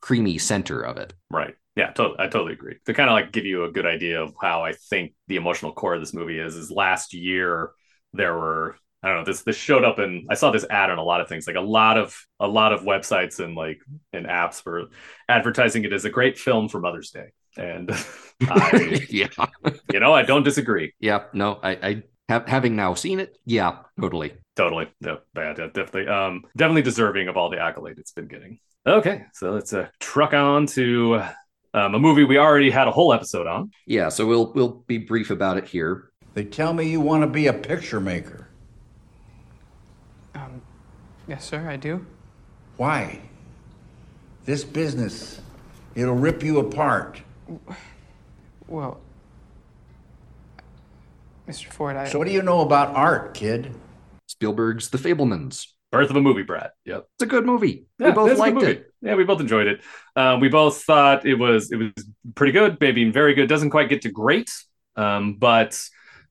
[0.01, 1.13] creamy center of it.
[1.29, 1.55] Right.
[1.75, 2.77] Yeah, to- I totally agree.
[2.87, 5.71] To kind of like give you a good idea of how I think the emotional
[5.73, 7.71] core of this movie is, is last year
[8.13, 10.97] there were I don't know this this showed up in I saw this ad on
[10.97, 13.79] a lot of things like a lot of a lot of websites and like
[14.11, 14.87] and apps for
[15.29, 17.27] advertising it as a great film for Mother's Day.
[17.57, 17.91] And
[18.41, 19.27] I yeah.
[19.93, 20.93] you know I don't disagree.
[20.99, 24.33] Yeah no i i have having now seen it yeah totally.
[24.57, 28.59] Totally no bad definitely um definitely deserving of all the accolade it's been getting.
[28.85, 31.21] Okay so let's uh, truck on to
[31.73, 33.71] um, a movie we already had a whole episode on.
[33.87, 36.11] Yeah so we'll we'll be brief about it here.
[36.33, 38.48] They tell me you want to be a picture maker.
[41.29, 42.07] Yes, sir, I do.
[42.77, 43.21] Why?
[44.45, 45.39] This business,
[45.93, 47.21] it'll rip you apart.
[48.67, 48.99] Well,
[51.47, 51.67] Mr.
[51.67, 52.07] Ford, I.
[52.07, 53.75] So, what do you know about art, kid?
[54.25, 56.73] spielberg's the fabelmans Birth of a Movie Brat.
[56.85, 57.07] Yep.
[57.15, 58.71] it's a good movie Yeah, we both it's a good liked movie.
[58.71, 59.81] it Yeah, we both enjoyed it.
[60.15, 61.91] Uh, we both thought it was it was
[62.35, 63.49] pretty good, maybe very good.
[63.49, 64.49] Doesn't quite get to great,
[64.95, 65.79] um, but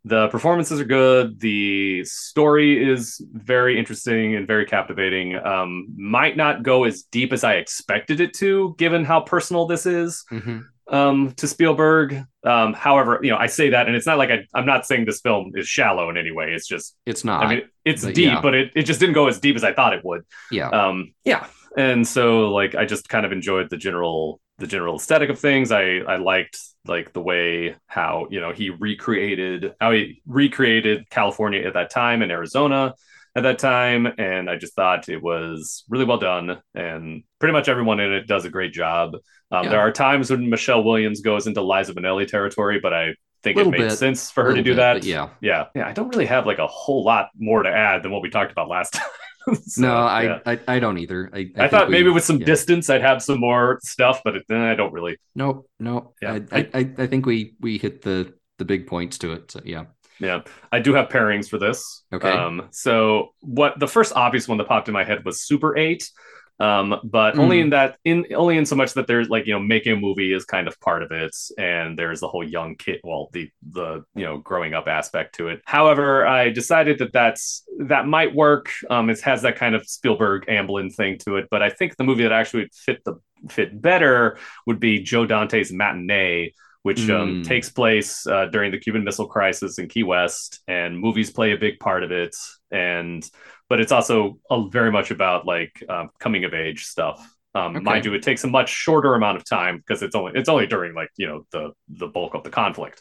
[0.08, 1.38] the performances are good.
[1.40, 5.36] The story is very interesting and very captivating.
[5.36, 9.86] Um, might not go as deep as I expected it to, given how personal this
[9.86, 10.64] is Mhm.
[10.90, 12.22] um, to Spielberg.
[12.44, 15.04] Um, however, you know, I say that, and it's not like I, I'm not saying
[15.04, 16.52] this film is shallow in any way.
[16.52, 18.40] It's just it's not I mean, it's but deep, yeah.
[18.40, 20.22] but it, it just didn't go as deep as I thought it would.
[20.50, 24.96] yeah Um, yeah, and so like I just kind of enjoyed the general the general
[24.96, 25.70] aesthetic of things.
[25.72, 31.62] I I liked like the way how you know he recreated how he recreated California
[31.66, 32.94] at that time and Arizona
[33.36, 37.68] at that time, and I just thought it was really well done, and pretty much
[37.68, 39.14] everyone in it does a great job.
[39.50, 39.70] Um, Yeah.
[39.70, 43.58] There are times when Michelle Williams goes into Liza Minnelli territory, but I think it
[43.58, 43.92] Little made bit.
[43.92, 45.04] sense for her to do bit, that.
[45.04, 45.66] yeah Yeah.
[45.76, 45.86] Yeah.
[45.86, 48.50] I don't really have like a whole lot more to add than what we talked
[48.50, 49.06] about last time.
[49.66, 50.38] So, no I, yeah.
[50.46, 52.46] I i don't either i, I, think thought we- maybe with some yeah.
[52.46, 55.16] distance I'd have some more stuff, but then I don't really.
[55.34, 59.18] nope nope Yeah, I, I i i think we we hit the the big points
[59.18, 59.84] to it so yeah
[60.20, 60.40] Yeah.
[60.72, 62.04] I do have pairings for this.
[62.12, 62.30] Okay.
[62.30, 66.10] Um, so what the first obvious one that popped in my head was Super 8.
[66.60, 67.62] Um, but only Mm.
[67.62, 70.32] in that in only in so much that there's like, you know, making a movie
[70.32, 74.02] is kind of part of it, and there's the whole young kid, well, the the
[74.16, 75.62] you know, growing up aspect to it.
[75.66, 78.72] However, I decided that that's that might work.
[78.90, 82.04] Um, it has that kind of Spielberg Amblin thing to it, but I think the
[82.04, 83.14] movie that actually would fit the
[83.48, 87.44] fit better would be Joe Dante's Matinee, which um, Mm.
[87.44, 91.56] takes place uh, during the Cuban Missile Crisis in Key West, and movies play a
[91.56, 92.34] big part of it.
[92.70, 93.28] And
[93.68, 97.18] but it's also a, very much about like um, coming of age stuff.
[97.54, 97.84] Um, Okay.
[97.84, 100.66] Mind you, it takes a much shorter amount of time because it's only it's only
[100.66, 103.00] during like you know the the bulk of the conflict.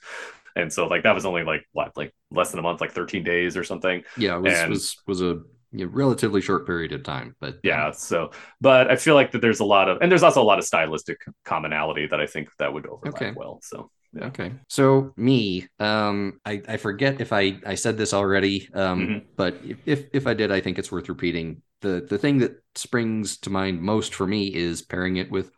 [0.55, 3.23] And so like that was only like what like less than a month, like 13
[3.23, 4.03] days or something.
[4.17, 7.59] yeah it was And- was was a know, relatively short period of time but um,
[7.63, 7.91] Yeah.
[7.91, 10.59] So, but I feel like that there's a lot of, and there's also a lot
[10.59, 13.31] of stylistic commonality that I think that would overlap Okay.
[13.35, 13.59] well.
[13.63, 14.25] So, yeah.
[14.27, 14.53] Okay.
[14.69, 19.25] So me, um, I, I forget if I, I said this already, um, Mhm.
[19.35, 21.61] but if, if if I did, I think it's worth repeating.
[21.81, 25.51] The the thing that springs to mind most for me is pairing it with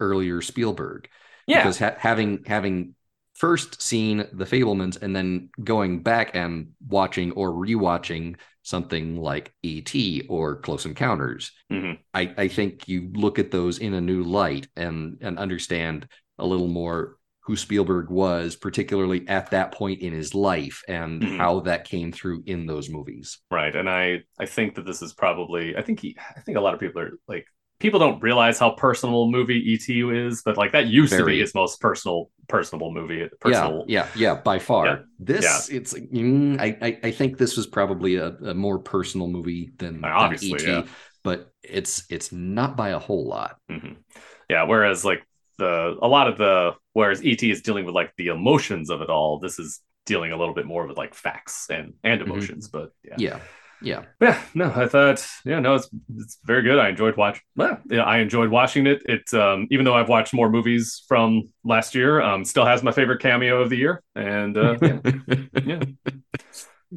[0.00, 1.08] earlier Spielberg.
[1.46, 1.58] Yeah.
[1.62, 2.94] because ha- having having
[3.34, 10.26] first seen the Fabelmans and then going back and watching or rewatching something like E.T.
[10.28, 11.98] or Close Encounters, Mhm.
[12.14, 16.06] I, I think you look at those in a new light and and understand
[16.38, 21.36] a little more who Spielberg was, particularly at that point in his life, and Mhm.
[21.38, 23.40] how that came through in those movies.
[23.50, 23.74] Right.
[23.74, 26.74] And I I think that this is probably I think he I think a lot
[26.74, 27.46] of people are like
[27.82, 31.54] people don't realize how personal movie ET is, but like that used to be his
[31.54, 33.28] most personal personable movie.
[33.40, 34.86] Personal Yeah, yeah, yeah, by far.
[34.86, 34.98] Yeah.
[35.18, 39.72] This it's mm, I, I I think this was probably a, a more personal movie
[39.78, 40.84] than, than E.T., yeah.
[41.24, 43.56] but it's it's not by a whole lot.
[43.70, 43.96] Mhm.
[44.48, 45.26] Yeah, whereas like
[45.58, 49.10] the a lot of the whereas ET is dealing with like the emotions of it
[49.10, 52.26] all, this is dealing a little bit more with like facts and and Mhm.
[52.26, 52.68] emotions.
[52.68, 53.16] But yeah.
[53.18, 53.40] Yeah,
[53.82, 54.04] yeah.
[54.20, 56.78] Yeah, no, I thought, yeah, no, it's it's very good.
[56.78, 57.40] I enjoyed watch.
[57.56, 59.02] Well, yeah, I enjoyed watching it.
[59.06, 62.92] It, um, even though I've watched more movies from last year, um, still has my
[62.92, 64.02] favorite cameo of the year.
[64.14, 64.98] And uh, yeah,
[65.64, 65.80] yeah.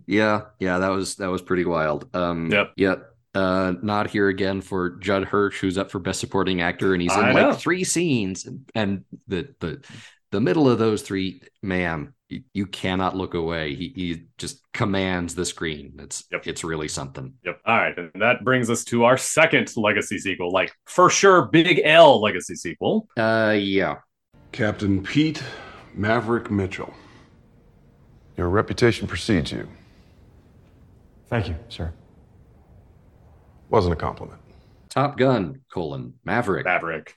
[0.08, 2.14] yeah, yeah, that was that was pretty wild.
[2.16, 2.74] Um, Yep.
[2.76, 2.96] Yeah.
[3.34, 7.18] Uh, not here again for Judd Hirsch, who's up for Best Supporting Actor, and he's
[7.18, 7.54] in I like know.
[7.54, 9.84] three scenes, and the the
[10.32, 13.74] the middle of those three, man, you, you cannot look away.
[13.76, 15.94] He he just commands the screen.
[16.00, 16.48] It's Yep.
[16.48, 17.34] it's really something.
[17.44, 17.62] Yep.
[17.66, 21.82] All right, and that brings us to our second legacy sequel, like for sure, Big
[21.84, 23.08] L legacy sequel.
[23.18, 23.96] Uh, yeah.
[24.52, 25.42] Captain Pete
[25.94, 26.94] Maverick Mitchell.
[28.38, 29.68] Your reputation precedes you.
[31.28, 31.94] Thank you, sir.
[33.70, 34.40] Wasn't a compliment.
[34.90, 36.66] Top Gun colon Maverick.
[36.66, 37.16] Maverick.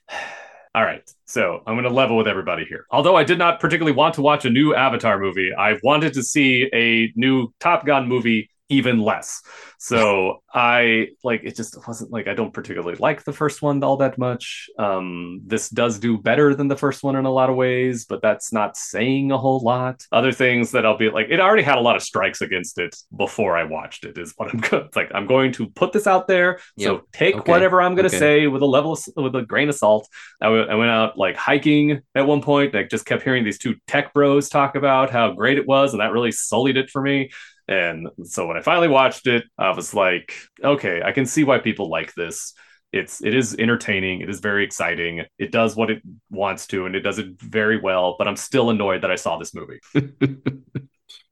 [0.79, 2.87] All right, so I'm going to level with everybody here.
[2.93, 6.23] Although I did not particularly want to watch a new Avatar movie, I wanted to
[6.23, 9.43] see a new Top Gun movie even less.
[9.79, 13.97] So I like it just wasn't like I don't particularly like the first one all
[13.99, 14.69] that much.
[14.79, 18.21] Um this does do better than the first one in a lot of ways, but
[18.21, 20.05] that's not saying a whole lot.
[20.13, 22.95] Other things that I'll be like it already had a lot of strikes against it
[23.17, 26.07] before I watched it is what I'm go- it's like I'm going to put this
[26.07, 26.59] out there.
[26.79, 27.51] So take Okay.
[27.51, 28.19] whatever I'm going to Okay.
[28.19, 30.09] say with a level of, with a grain of salt.
[30.41, 32.75] I, w- I went out like hiking at one point.
[32.75, 36.01] I just kept hearing these two tech bros talk about how great it was, and
[36.01, 37.31] that really sullied it for me.
[37.69, 40.33] And so when I finally watched it, I was like,
[40.65, 42.55] okay, I can see why people like this.
[42.93, 44.23] It's it is entertaining.
[44.23, 45.23] It is very exciting.
[45.39, 48.17] It does what it wants to, and it does it very well.
[48.19, 49.81] But I'm still annoyed that I saw this movie.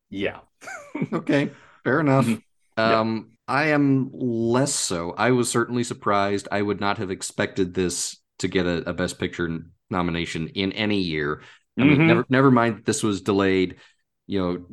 [0.08, 0.38] Yeah.
[1.12, 1.50] okay,
[1.84, 2.26] fair enough.
[2.26, 2.42] Mhm.
[2.78, 3.00] Yeah.
[3.00, 5.12] Um, I am less so.
[5.16, 6.48] I was certainly surprised.
[6.50, 9.48] I would not have expected this to get a, a Best Picture
[9.90, 11.42] nomination in any year.
[11.78, 12.06] I mean, Mhm.
[12.06, 13.76] never never mind this was delayed,
[14.26, 14.66] you know,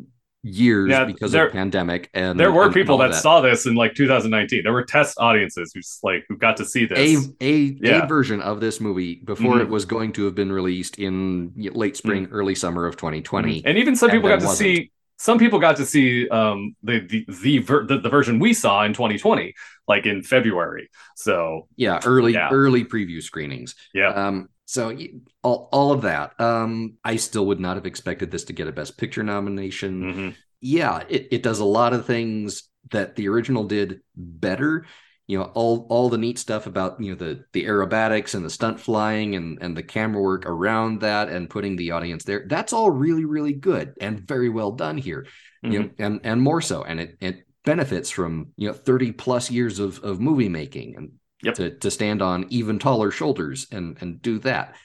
[0.44, 3.66] years Yeah, because there- of pandemic and There were and people all that, saw this
[3.66, 4.64] in like 2019.
[4.64, 7.30] There were test audiences who's like who got to see this.
[7.42, 8.04] a, Yeah.
[8.04, 9.62] a version of this movie before Mhm.
[9.62, 13.64] it was going to have been released in late spring, early summer of 2020.
[13.66, 14.58] and even some people got to wasn't.
[14.78, 18.52] see some people got to see um the the the, ver- the the version we
[18.54, 19.54] saw in 2020
[19.88, 22.50] like in february so Yeah, early Yeah.
[22.52, 23.76] early preview screenings.
[23.94, 24.95] yeah Um, so
[25.43, 26.39] all, all of that.
[26.39, 30.02] Um, I still would not have expected this to get a Best Picture nomination.
[30.04, 30.36] Mhm.
[30.62, 34.86] Yeah, it, it does a lot of things that the original did better.
[35.28, 38.49] You know, all all the neat stuff about you know the the aerobatics and the
[38.49, 42.45] stunt flying and and the camera work around that and putting the audience there.
[42.47, 45.28] That's all really really good and very well done here.
[45.62, 49.49] You know, and and more so, and it it benefits from you know 30 plus
[49.49, 51.12] years of of movie making and
[51.44, 51.56] Yep.
[51.56, 54.76] to to stand on even taller shoulders and and do that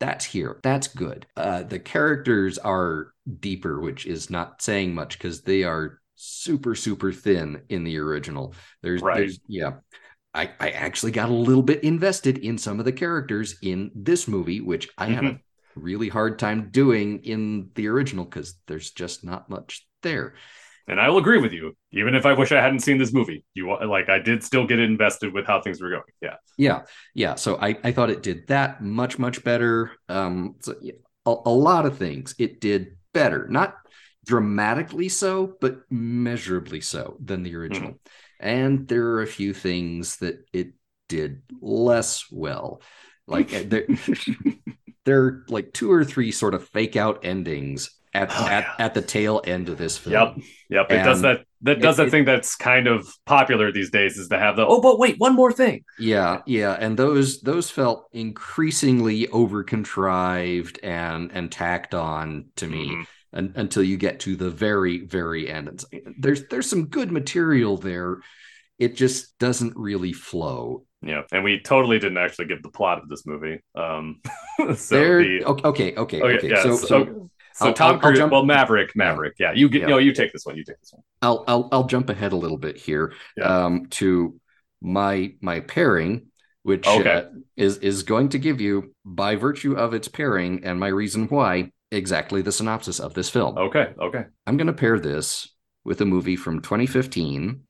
[0.00, 5.42] that's here that's good uh the characters are deeper which is not saying much because
[5.42, 9.18] they are super super thin in the original there's, Right.
[9.18, 9.74] there's yeah
[10.34, 14.26] I, I actually got a little bit invested in some of the characters in this
[14.26, 15.38] movie, which I had a
[15.76, 20.34] really hard time doing in the original because there's just not much there.
[20.88, 23.44] And i will agree with you even if i wish i hadn't seen this movie
[23.54, 26.82] you like i did still get invested with how things were going yeah Yeah,
[27.14, 27.34] yeah.
[27.34, 29.90] So I, I thought it did that much much better.
[30.08, 30.74] Um, so
[31.26, 33.74] a, a lot of things it did better, not
[34.24, 37.98] dramatically so, but measurably so than the original.
[38.40, 40.74] And there are a few things that it
[41.08, 42.82] did less well.
[43.26, 43.86] Like there,
[45.04, 48.84] there are like two or three sort of fake out endings at Oh, at, yeah.
[48.86, 50.12] at the tail end of this film.
[50.12, 50.36] yep
[50.70, 53.90] yep it does that that does it- that it- thing that's kind of popular these
[53.90, 57.40] days is to have the oh but wait one more thing Yeah, yeah, and those
[57.40, 63.06] those felt increasingly over contrived and and tacked on to me Mhm.
[63.32, 65.68] un- until you get to the very very end.
[65.68, 65.84] It's,
[66.18, 68.18] there's there's some good material there.
[68.78, 70.84] It just doesn't really flow.
[71.00, 73.60] Yeah, and we totally didn't actually give the plot of this movie.
[73.74, 74.20] Um,
[74.76, 75.22] so there.
[75.22, 76.22] the, okay, okay, okay.
[76.22, 76.48] okay, okay.
[76.50, 78.18] yeah, so, so, so so I'll- Tom I'll- I'll Cruise.
[78.18, 79.34] jump- well, Maverick, Maverick.
[79.38, 79.82] Yeah, you get.
[79.82, 79.86] Yeah.
[79.88, 80.56] No, you take this one.
[80.56, 81.02] You take this one.
[81.22, 83.64] I'll I'll I'll jump ahead a little bit here Yeah.
[83.66, 84.38] um, to
[84.82, 86.26] my my pairing,
[86.62, 87.10] which Okay.
[87.10, 87.24] uh,
[87.56, 91.70] is is going to give you by virtue of its pairing and my reason why
[91.90, 93.56] exactly the synopsis of this film.
[93.56, 94.24] Okay, okay.
[94.46, 95.48] I'm going to pair this
[95.84, 97.60] with a movie from 2015,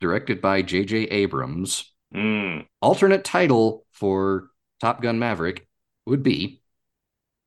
[0.00, 1.04] directed by J.J.
[1.04, 1.92] Abrams.
[2.14, 4.48] Mm, Alternate title for
[4.80, 5.66] Top Gun Maverick
[6.06, 6.62] would be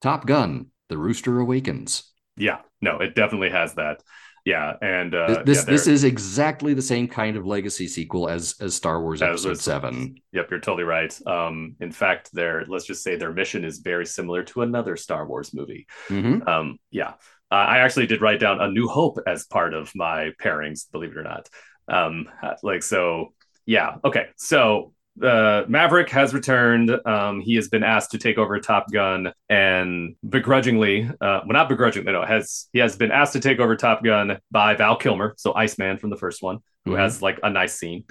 [0.01, 2.03] Top Gun: The Rooster Awakens.
[2.37, 4.03] yeah, no, it definitely has that.
[4.45, 8.29] Yeah, and uh, This this, yeah, this is exactly the same kind of legacy sequel
[8.29, 10.15] as as Star Wars As Episode Seven.
[10.31, 11.13] Yep, you're totally right.
[11.27, 15.27] Um, in fact, their let's just say their mission is very similar to another Star
[15.27, 15.85] Wars movie.
[16.07, 16.47] Mhm.
[16.47, 17.15] Um, yeah,
[17.51, 21.11] uh, I actually did write down A New Hope as part of my pairings, believe
[21.11, 21.49] it or not.
[21.89, 22.29] Um,
[22.63, 23.33] like so,
[23.65, 23.95] yeah.
[24.05, 26.91] Okay, so uh, Maverick has returned.
[27.05, 31.69] Um, he has been asked to take over Top Gun, and begrudgingly, uh, well, not
[31.69, 35.33] begrudgingly, no, has he has been asked to take over Top Gun by Val Kilmer,
[35.37, 36.99] so Iceman from the first one, who Mhm.
[36.99, 38.03] has like a nice scene.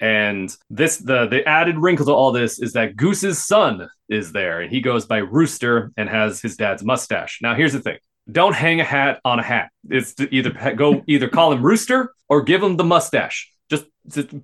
[0.00, 4.60] And this the the added wrinkle to all this is that Goose's son is there,
[4.60, 7.38] and he goes by Rooster and has his dad's mustache.
[7.40, 7.98] Now, here's the thing:
[8.30, 9.70] don't hang a hat on a hat.
[9.88, 13.50] It's to either go either call him Rooster or give him the mustache.
[13.68, 13.86] Just,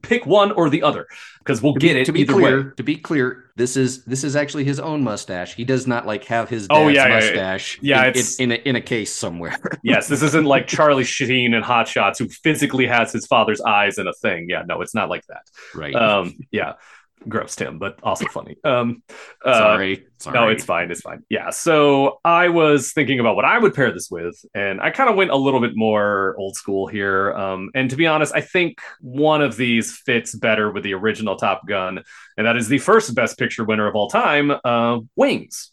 [0.02, 1.06] pick one or the other,
[1.38, 2.70] because we'll To get be, it to be clear, way.
[2.76, 5.54] to be clear, this is this is actually his own mustache.
[5.54, 7.14] He does not like have his dad's Oh, yeah, yeah, yeah.
[7.14, 9.56] mustache Yeah, in, it's- in, in, a, in a case somewhere.
[9.84, 13.98] yes, this isn't like Charlie Sheen and Hot Shots, who physically has his father's eyes
[13.98, 14.46] in a thing.
[14.48, 15.42] Yeah, no, it's not like that.
[15.76, 15.94] right.
[15.94, 16.72] Um, yeah,
[17.28, 18.56] gross, Tim, but also funny.
[18.64, 19.02] Um,
[19.44, 20.06] uh, sorry.
[20.18, 20.34] Sorry.
[20.34, 20.90] No, it's fine.
[20.90, 21.24] It's fine.
[21.28, 21.50] Yeah.
[21.50, 25.16] So I was thinking about what I would pair this with, and I kind of
[25.16, 27.32] went a little bit more old school here.
[27.32, 31.36] Um, and to be honest, I think one of these fits better with the original
[31.36, 32.02] Top Gun,
[32.36, 35.72] and that is the first Best Picture winner of all time, uh, Wings.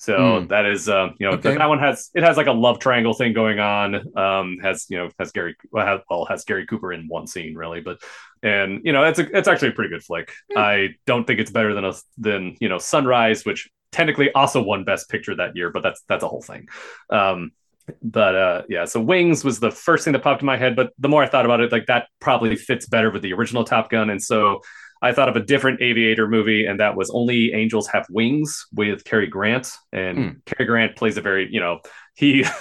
[0.00, 0.46] So Hmm.
[0.46, 1.54] that is, um, you know, Okay.
[1.58, 4.16] that one has it has like a love triangle thing going on.
[4.16, 7.54] Um, has you know has Gary well has, well has Gary Cooper in one scene
[7.54, 7.98] really, but
[8.42, 10.32] and you know it's a it's actually a pretty good flick.
[10.56, 14.84] I don't think it's better than a than you know Sunrise, which technically also won
[14.84, 16.68] Best Picture that year, but that's that's a whole thing.
[17.10, 17.50] Um,
[18.02, 20.76] but uh, yeah, so Wings was the first thing that popped in my head.
[20.76, 23.64] But the more I thought about it, like that probably fits better with the original
[23.64, 24.62] Top Gun, and so
[25.02, 29.04] I thought of a different aviator movie, and that was Only Angels Have Wings with
[29.04, 30.28] Cary Grant, and Hmm.
[30.46, 31.80] Cary Grant plays a very you know
[32.14, 32.44] he.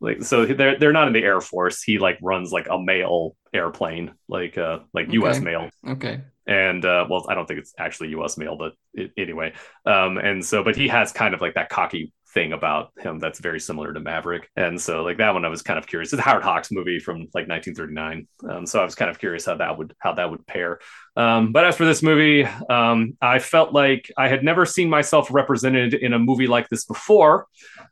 [0.00, 3.36] like so they're they're not in the air force he like runs like a mail
[3.54, 6.20] airplane like uh like us mail okay.
[6.48, 9.52] and uh well i don't think it's actually us mail but it, anyway
[9.84, 13.38] um and so but he has kind of like that cocky thing about him that's
[13.38, 14.50] very similar to maverick.
[14.56, 16.12] And so like that one i was kind of curious.
[16.12, 19.46] It's a howard hawks movie from like 1939 um so i was kind of curious
[19.46, 20.78] how that would how that would pair.
[21.16, 25.28] Um but as for this movie um i felt like i had never seen myself
[25.30, 27.46] represented in a movie like this before.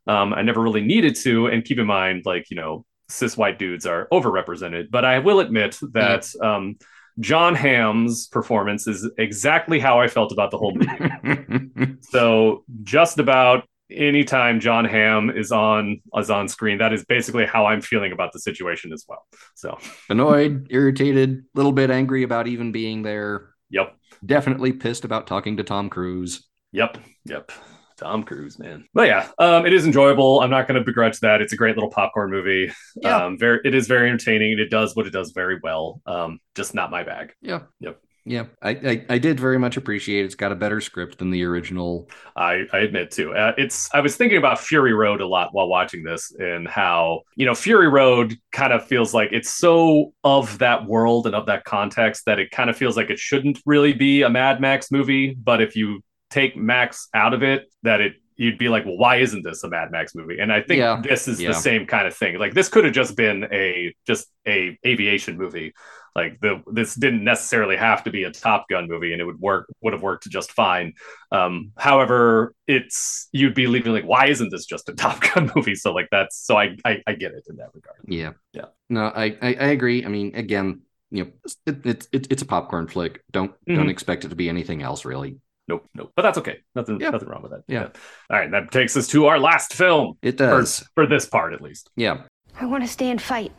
[0.07, 1.47] Um i never really needed to.
[1.47, 4.91] And keep in mind like you know cis white dudes are overrepresented.
[4.91, 6.77] But i will admit that um
[7.21, 11.97] Jon Hamm's performance is exactly how I felt about the whole movie.
[12.01, 17.67] so just about anytime Jon Hamm is on is on screen, that is basically how
[17.67, 19.27] I'm feeling about the situation as well.
[19.55, 19.79] So
[20.09, 23.51] Annoyed, irritated, a little bit angry about even being there.
[23.71, 26.47] yep, Definitely pissed about talking to Tom Cruise.
[26.73, 27.53] yep, yep.
[27.97, 28.87] Tom Cruise, man.
[28.93, 30.41] But yeah, um, it is enjoyable.
[30.41, 31.41] I'm not going to begrudge that.
[31.41, 32.73] It's a great little popcorn movie.
[33.01, 33.25] Yeah.
[33.25, 34.51] Um, very, it is very entertaining.
[34.53, 36.01] and It does what it does very well.
[36.05, 37.35] Um, just not my bag.
[37.41, 37.61] Yeah.
[37.79, 38.01] Yep.
[38.27, 38.45] Yeah.
[38.63, 42.09] I, I, I did very much appreciate it's got a better script than the original.
[42.35, 43.35] I, I admit too.
[43.35, 47.21] Uh, it's I was thinking about Fury Road a lot while watching this, and how
[47.37, 51.45] you know Fury Road kind of feels like it's so of that world and of
[51.47, 54.91] that context that it kind of feels like it shouldn't really be a Mad Max
[54.91, 55.35] movie.
[55.35, 56.01] But if you
[56.31, 59.69] take Max out of it, that it you'd be like, well, why isn't this a
[59.69, 60.39] Mad Max movie?
[60.41, 61.01] And I think Yeah.
[61.01, 61.49] this is Yeah.
[61.51, 62.39] the same kind of thing.
[62.39, 65.73] Like this could have just been a just a aviation movie.
[66.15, 69.41] Like the this didn't necessarily have to be a Top Gun movie, and it would
[69.41, 70.93] work would have worked just fine.
[71.33, 75.75] Um, however, it's you'd be leaving like, why isn't this just a Top Gun movie?
[75.75, 77.97] So like that's so I I, I get it in that regard.
[78.07, 78.33] Yeah.
[78.53, 78.67] Yeah.
[78.89, 80.05] No, I, I, I agree.
[80.05, 81.31] I mean, again, you know,
[81.67, 83.21] it, it, it, it's a popcorn flick.
[83.33, 83.91] Don't don't Mhm.
[83.91, 85.39] expect it to be anything else, really.
[85.67, 86.13] Nope, nope.
[86.15, 86.59] But that's okay.
[86.77, 87.11] Nothing Yeah.
[87.11, 87.63] nothing wrong with that.
[87.67, 87.89] Yeah.
[88.31, 90.87] All right, that takes us to our last film It for, does.
[90.95, 91.91] for this part at least.
[91.97, 92.23] Yeah.
[92.61, 93.51] I want to stay and fight.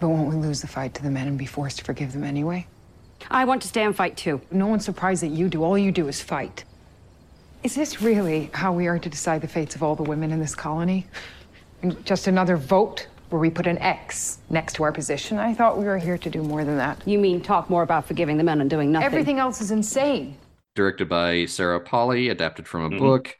[0.00, 2.24] But won't we lose the fight to the men and be forced to forgive them
[2.24, 2.66] anyway?
[3.30, 4.40] I want to stay and fight too.
[4.50, 5.64] No one's surprised that you do.
[5.64, 6.64] All you do is fight.
[7.64, 10.38] Is this really how we are to decide the fates of all the women in
[10.38, 11.06] this colony?
[12.04, 15.38] Just another vote where we put an X next to our position.
[15.38, 17.06] I thought we were here to do more than that.
[17.06, 19.06] You mean talk more about forgiving the men and doing nothing?
[19.06, 20.36] Everything else is insane.
[20.76, 22.98] Directed by Sarah Polley, adapted from a Mhm.
[22.98, 23.36] book.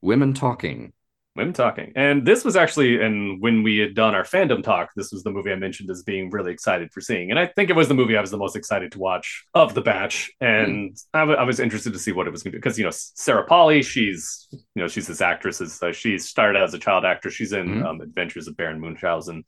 [0.00, 0.92] Women Talking.
[1.36, 1.92] Women talking.
[1.96, 5.32] And this was actually, and when we had done our fandom talk, this was the
[5.32, 7.30] movie I mentioned as being really excited for seeing.
[7.30, 9.74] And I think it was the movie I was the most excited to watch of
[9.74, 10.30] the batch.
[10.40, 12.78] And I w- I was interested to see what it was going to be Because,
[12.78, 15.60] you know, Sarah Polley, she's, you know, she's this actress.
[15.60, 17.34] as uh, she started out as a child actress.
[17.34, 17.84] She's in Mhm.
[17.84, 19.42] um, Adventures of Baron Munchausen.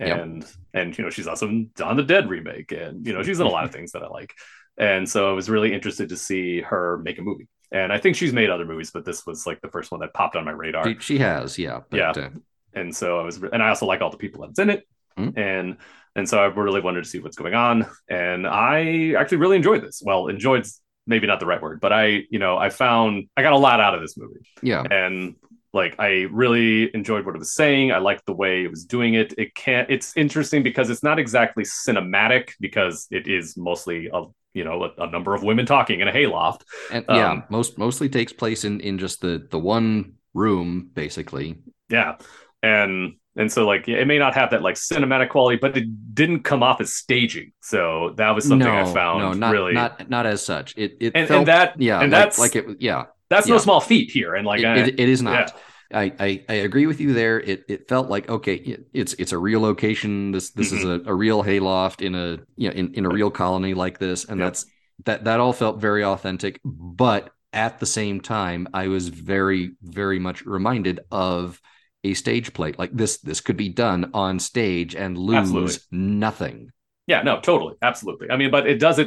[0.00, 0.18] Yep.
[0.20, 2.72] And, and, you know, she's also in Dawn the Dead remake.
[2.72, 4.32] And, you know, she's in a lot of things that I like.
[4.76, 7.46] And so I was really interested to see her make a movie.
[7.70, 10.14] And I think she's made other movies, but this was like the first one that
[10.14, 11.80] popped on my radar She, she has, yeah.
[11.90, 12.10] But, Yeah.
[12.10, 12.30] uh,
[12.74, 14.86] and so I was, and I also like all the people that's in it,
[15.18, 15.36] Mhm.
[15.36, 15.76] and
[16.16, 19.82] and so I really wanted to see what's going on, and I actually really enjoyed
[19.82, 20.02] this.
[20.04, 20.66] Well, enjoyed
[21.06, 23.80] maybe not the right word, but I, you know, I found I got a lot
[23.80, 24.82] out of this movie, yeah.
[24.90, 25.36] and
[25.74, 27.92] like I really enjoyed what it was saying.
[27.92, 29.34] I liked the way it was doing it.
[29.38, 29.88] It can't.
[29.90, 34.24] It's interesting because it's not exactly cinematic because it is mostly a
[34.54, 36.64] you know a, a number of women talking in a hayloft.
[36.90, 41.58] And yeah, Um, most mostly takes place in in just the the one room, basically.
[41.88, 42.16] Yeah.
[42.62, 46.40] And and so like it may not have that like cinematic quality, but it didn't
[46.42, 47.52] come off as staging.
[47.62, 50.74] So that was something I found no, not really not not as such.
[50.76, 53.04] It it And- and felt, that- yeah, and like, that's- like it yeah.
[53.30, 53.54] that's yeah.
[53.54, 54.34] no small feat here.
[54.34, 55.52] And like it, I- it, it is not.
[55.54, 55.60] yeah.
[55.92, 57.40] I, I I agree with you there.
[57.40, 60.32] It it felt like okay, it, it's it's a real location.
[60.32, 60.84] This this is Mm-hmm.
[60.84, 64.24] a, a real hayloft in a you know in, in a real colony like this,
[64.24, 64.42] and Yep.
[64.42, 64.66] that's
[65.04, 66.60] that that all felt very authentic.
[66.64, 71.60] But at the same time, I was very very much reminded of
[72.04, 72.72] a stage play.
[72.76, 75.80] Like this this could be done on stage and lose Absolutely.
[75.90, 76.70] nothing.
[77.06, 78.30] Yeah, no, totally, absolutely.
[78.30, 78.98] I mean, but it does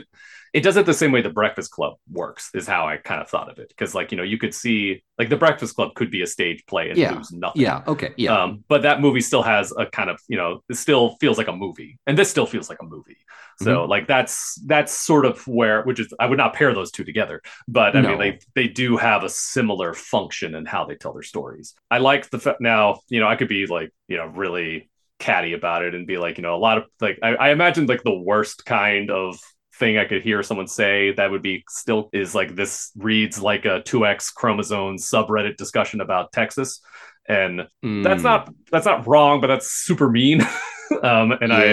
[0.53, 0.61] it.
[0.63, 2.49] Does it the same way the Breakfast Club works.
[2.53, 5.03] Is how I kind of thought of it because, like, you know, you could see
[5.17, 7.15] like the Breakfast Club could be a stage play and Yeah.
[7.15, 7.61] lose nothing.
[7.61, 7.83] Yeah.
[7.87, 8.13] Okay.
[8.17, 8.37] Yeah.
[8.43, 11.47] Um, but that movie still has a kind of, you know, it still feels like
[11.47, 13.17] a movie, and this still feels like a movie.
[13.61, 13.89] So, Mm-hmm.
[13.91, 17.41] like, that's that's sort of where, which is, I would not pair those two together,
[17.67, 18.09] but I No.
[18.09, 21.75] mean, they they do have a similar function in how they tell their stories.
[21.91, 24.89] I like the fa- now, you know, I could be like, you know, really
[25.19, 27.85] catty about it and be like, you know, a lot of like, I, I imagine
[27.85, 29.37] like the worst kind of
[29.81, 33.65] thing I could hear someone say that would be still is like this reads like
[33.65, 36.79] a 2x chromosome subreddit discussion about Texas.
[37.27, 37.67] And
[38.05, 38.29] that's Mm.
[38.31, 40.41] not that's not wrong, but that's super mean.
[41.03, 41.63] um and I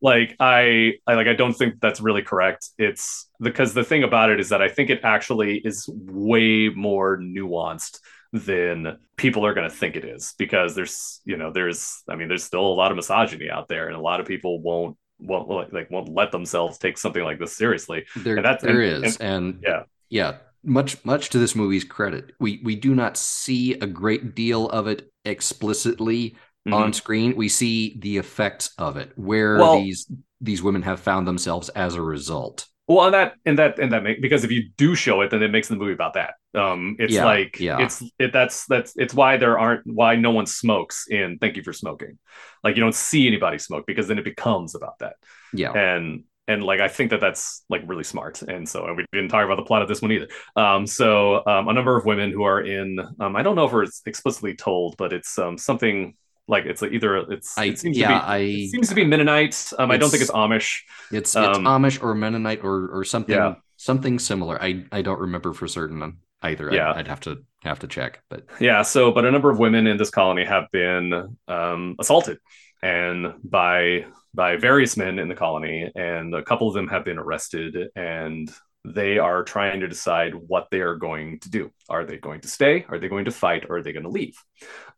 [0.00, 2.62] like I I like I don't think that's really correct.
[2.78, 7.18] It's because the thing about it is that I think it actually is way more
[7.18, 7.98] nuanced
[8.32, 12.28] than people are going to think it is because there's you know there's I mean
[12.28, 15.48] there's still a lot of misogyny out there and a lot of people won't won't
[15.48, 18.04] like, like won't let themselves take something like this seriously.
[18.16, 19.82] There, And that's- there and- is, and, Yeah.
[20.10, 24.68] yeah, much much to this movie's credit, we we do not see a great deal
[24.70, 26.36] of it explicitly
[26.70, 26.94] on Mhm.
[26.94, 27.36] screen.
[27.36, 30.10] We see the effects of it, where Well- these
[30.40, 32.66] these women have found themselves as a result.
[32.86, 35.42] Well, and that and that and that make because if you do show it, then
[35.42, 36.34] it makes the movie about that.
[36.54, 37.78] Um, it's Yeah, like yeah.
[37.78, 41.62] it's it that's that's it's why there aren't why no one smokes in Thank You
[41.62, 42.18] for Smoking.
[42.62, 45.14] Like you don't see anybody smoke because then it becomes about that.
[45.52, 48.42] Yeah, And and like I think that that's like really smart.
[48.42, 50.28] And so and we didn't talk about the plot of this one either.
[50.54, 53.88] Um, so um, a number of women who are in um, I don't know if
[53.88, 56.14] it's explicitly told, but it's um something
[56.46, 58.94] like it's like either it's I it seems yeah to be I it seems to
[58.94, 59.72] be Mennonite.
[59.78, 60.80] Um, I don't think It's- it's Amish.
[61.10, 63.54] it's it's um, Amish or Mennonite or or something Yeah.
[63.76, 64.60] something similar.
[64.62, 66.70] I I don't remember for certain either.
[66.72, 66.90] Yeah.
[66.90, 69.86] I'd, I'd have to have to check, but Yeah, so but a number of women
[69.86, 72.38] in this colony have been um, assaulted
[72.82, 77.18] and by by various men in the colony, and a couple of them have been
[77.18, 78.50] arrested, and
[78.84, 81.70] they are trying to decide what they are going to do.
[81.88, 82.84] Are they going to stay?
[82.88, 83.66] Are they going to fight?
[83.68, 84.36] Or are they going to leave?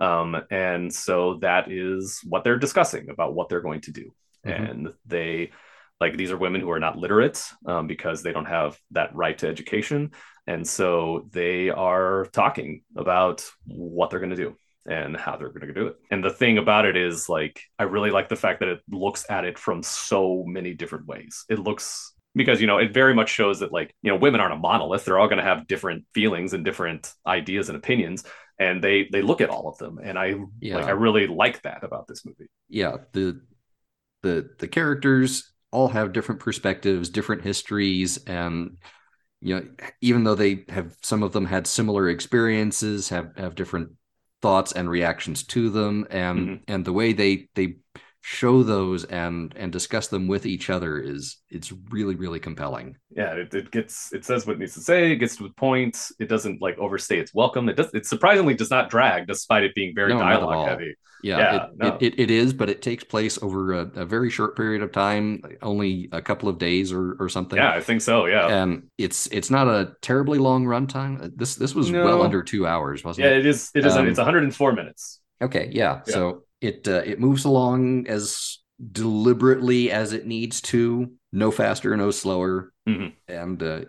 [0.01, 4.13] Um, and so that is what they're discussing about what they're going to do.
[4.45, 4.71] Mhm.
[4.71, 5.53] And they
[6.01, 9.39] like these are women who are not literate um, because they don't have that right
[9.39, 10.13] to education
[10.47, 14.57] and so they are talking about what they're going to do
[14.89, 15.97] and how they're going to do it.
[16.11, 19.27] And the thing about it is, like, I really like the fact that it looks
[19.29, 21.45] at it from so many different ways.
[21.49, 24.55] It looks because you know it very much shows that like you know women aren't
[24.55, 28.25] a monolith they're all going to have different feelings and different ideas and opinions
[28.59, 30.77] and they they look at all of them and i Yeah.
[30.77, 33.41] like i really like that about this movie yeah the
[34.23, 38.79] the the characters all have different perspectives different histories and
[39.41, 39.67] you know
[40.01, 43.91] even though they have some of them had similar experiences have have different
[44.43, 46.61] thoughts and reactions to them and Mhm.
[46.69, 47.77] and the way they they
[48.29, 52.97] show those and and discuss them with each other is it's really really compelling.
[53.17, 55.13] Yeah, it, it gets it says what it needs to say.
[55.13, 55.97] It gets to the point.
[56.19, 57.69] It doesn't like overstay its welcome.
[57.69, 57.95] It does.
[57.95, 60.97] It surprisingly does not drag, despite it being very No, dialogue heavy.
[61.23, 61.99] Yeah, Yeah, it, no.
[62.01, 65.41] it, it, is, but it takes place over a, a very short period of time,
[65.63, 67.57] only a couple of days or, or something.
[67.57, 68.27] Yeah, I think so.
[68.27, 71.31] Yeah, and it's it's not a terribly long runtime.
[71.37, 73.39] This this was well under two hours, wasn't yeah, it?
[73.39, 73.71] it is.
[73.73, 73.97] It is.
[73.97, 75.21] Um, it's 104 minutes.
[75.41, 76.01] Okay, yeah.
[76.07, 76.13] Yeah.
[76.13, 78.59] So it uh, it moves along as
[78.93, 82.73] deliberately as it needs to, no faster, no slower.
[82.89, 83.13] Mhm.
[83.29, 83.81] And uh,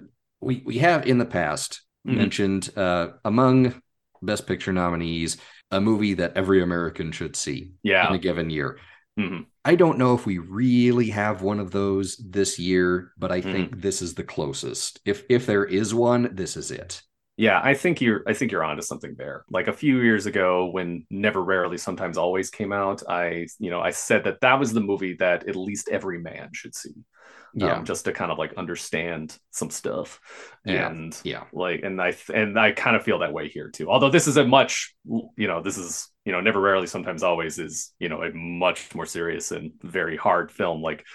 [0.41, 2.15] we we have in the past Mhm.
[2.17, 3.82] mentioned uh, among
[4.21, 5.38] Best Picture nominees
[5.71, 8.07] a movie that every American should see Yeah.
[8.07, 8.80] in a given year.
[9.19, 9.45] Mhm.
[9.65, 13.51] I don't know if we really have one of those this year, but I Mm-hmm.
[13.51, 15.01] think this is the closest.
[15.05, 17.01] If if there is one, this is it.
[17.38, 18.23] Yeah, I think you're.
[18.27, 19.45] I think you're onto something there.
[19.49, 23.79] Like a few years ago, when Never, Rarely, Sometimes, Always came out, I, you know,
[23.79, 26.95] I said that that was the movie that at least every man should see.
[27.53, 27.77] Yeah.
[27.77, 30.19] um, just to kind of like understand some stuff,
[30.65, 31.43] Yeah, and yeah.
[31.53, 33.89] like, and I and I kind of feel that way here too.
[33.89, 37.57] Although this is a much, you know, this is you know, Never, Rarely, Sometimes, Always
[37.57, 40.81] is you know a much more serious and very hard film.
[40.81, 41.05] Like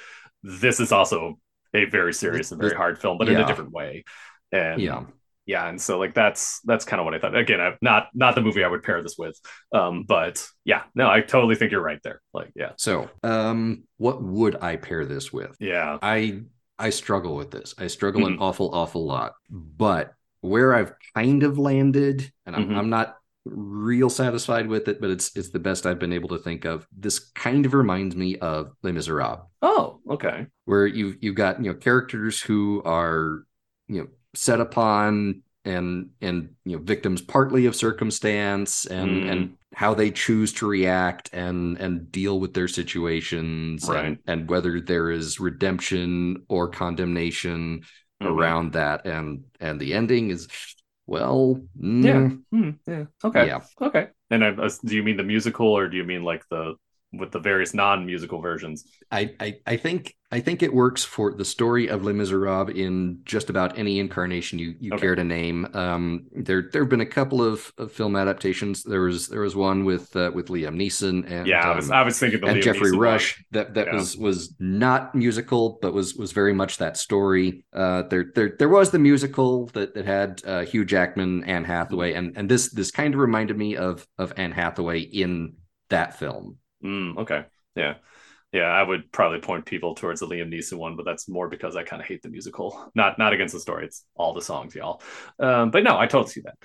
[0.43, 1.39] this is also
[1.75, 4.05] a very serious and very hard film, but in a different way.
[4.51, 5.05] And Yeah.
[5.47, 8.35] Yeah and so like that's that's kind of what i thought again i've not not
[8.35, 9.39] the movie i would pair this with
[9.75, 14.23] um but yeah no i totally think you're right there like yeah So, um, what
[14.23, 15.57] would I pair this with?
[15.61, 16.43] yeah I
[16.79, 17.75] I struggle with this.
[17.79, 18.41] I struggle an Mhm.
[18.41, 19.35] awful, awful lot.
[19.51, 22.79] But where I've kind of landed, and I'm, Mhm.
[22.79, 26.39] I'm not real satisfied with it, but it's it's the best I've been able to
[26.39, 26.87] think of.
[26.97, 31.71] This kind of reminds me of Les Miserables, oh okay where you you've got you
[31.73, 33.45] know characters who are
[33.89, 39.31] you know set upon and and you know victims partly of circumstance and Mm.
[39.33, 44.05] and how they choose to react and and deal with their situations Right.
[44.07, 47.83] and, and whether there is redemption or condemnation
[48.23, 48.27] Mhm.
[48.29, 49.07] around that.
[49.07, 50.49] And and the ending is
[51.07, 53.05] well mm, yeah Hmm, yeah.
[53.25, 53.47] Okay.
[53.47, 53.61] Yeah.
[53.81, 54.09] Okay.
[54.31, 56.75] And I, uh, do you mean the musical or do you mean like the
[57.13, 61.45] with the various non-musical versions I, I I think I think it works for the
[61.45, 65.03] story of Les Miserables in just about any incarnation you, you Okay.
[65.03, 65.67] care to name.
[65.75, 68.83] Um, there there have been a couple of, of film adaptations.
[68.83, 71.97] There was there was one with uh, with Liam Neeson and yeah i was um,
[71.97, 73.01] i was thinking and Liam Geoffrey Neeson one.
[73.01, 73.95] Rush that that Yeah.
[73.95, 77.65] was was not musical but was was very much that story.
[77.75, 82.15] Uh, there there there was the musical that that had uh, Hugh Jackman, Anne Hathaway,
[82.15, 85.57] and and this this kind of reminded me of of Anne Hathaway in
[85.91, 86.57] that film.
[86.83, 87.45] Mm, okay.
[87.75, 87.95] Yeah.
[88.53, 91.75] Yeah i would probably point people towards the liam neeson one but that's more because
[91.75, 92.91] i kind of hate the musical.
[92.95, 93.87] Not not against the story.
[93.87, 95.03] It's all the songs y'all.
[95.39, 96.57] Um, but no i totally see that.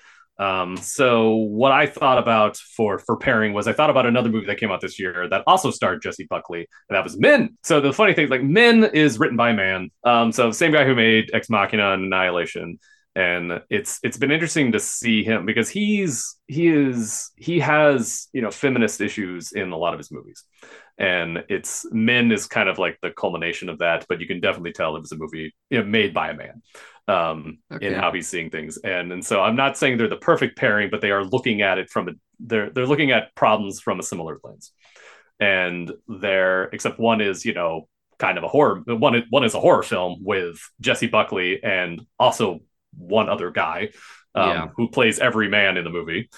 [0.43, 4.45] Um, so what i thought about for for pairing was i thought about another movie
[4.47, 7.57] that came out this year that also starred jessie buckley and that was men.
[7.63, 9.89] So the funny thing is like men is written by a man.
[10.03, 12.79] Um, so same guy who made ex machina and annihilation
[13.17, 18.43] and it's it's been interesting to see him because he's he is he has you
[18.43, 20.43] know feminist issues in a lot of his movies.
[20.99, 24.71] And it's men is kind of like the culmination of that but you can definitely
[24.71, 26.61] tell it was a movie you know, made by a man
[27.07, 28.77] um in how he's seeing things.
[28.77, 31.79] And and so i'm not saying they're the perfect pairing but they are looking at
[31.79, 34.73] it from a they're they're looking at problems from a similar lens.
[35.39, 37.87] And they're except one is you know
[38.19, 42.59] kind of a horror one one is a horror film with jessie buckley and also
[42.97, 43.89] one other guy
[44.35, 44.67] um, Yeah.
[44.75, 46.29] who plays every man in the movie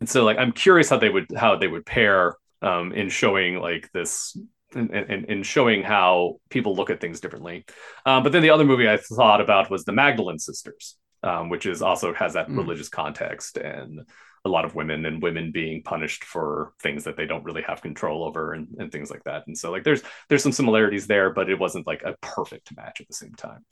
[0.00, 3.58] and so like i'm curious how they would how they would pair um in showing
[3.60, 4.36] like this
[4.74, 7.64] and in, in showing how people look at things differently
[8.04, 11.66] um, but then the other movie i thought about was the magdalene sisters um, which
[11.66, 12.58] is also has that Mm.
[12.58, 14.00] religious context and
[14.48, 17.82] a lot of women and women being punished for things that they don't really have
[17.82, 19.46] control over and, and things like that.
[19.46, 23.00] And so like there's there's some similarities there but it wasn't like a perfect match
[23.00, 23.64] at the same time.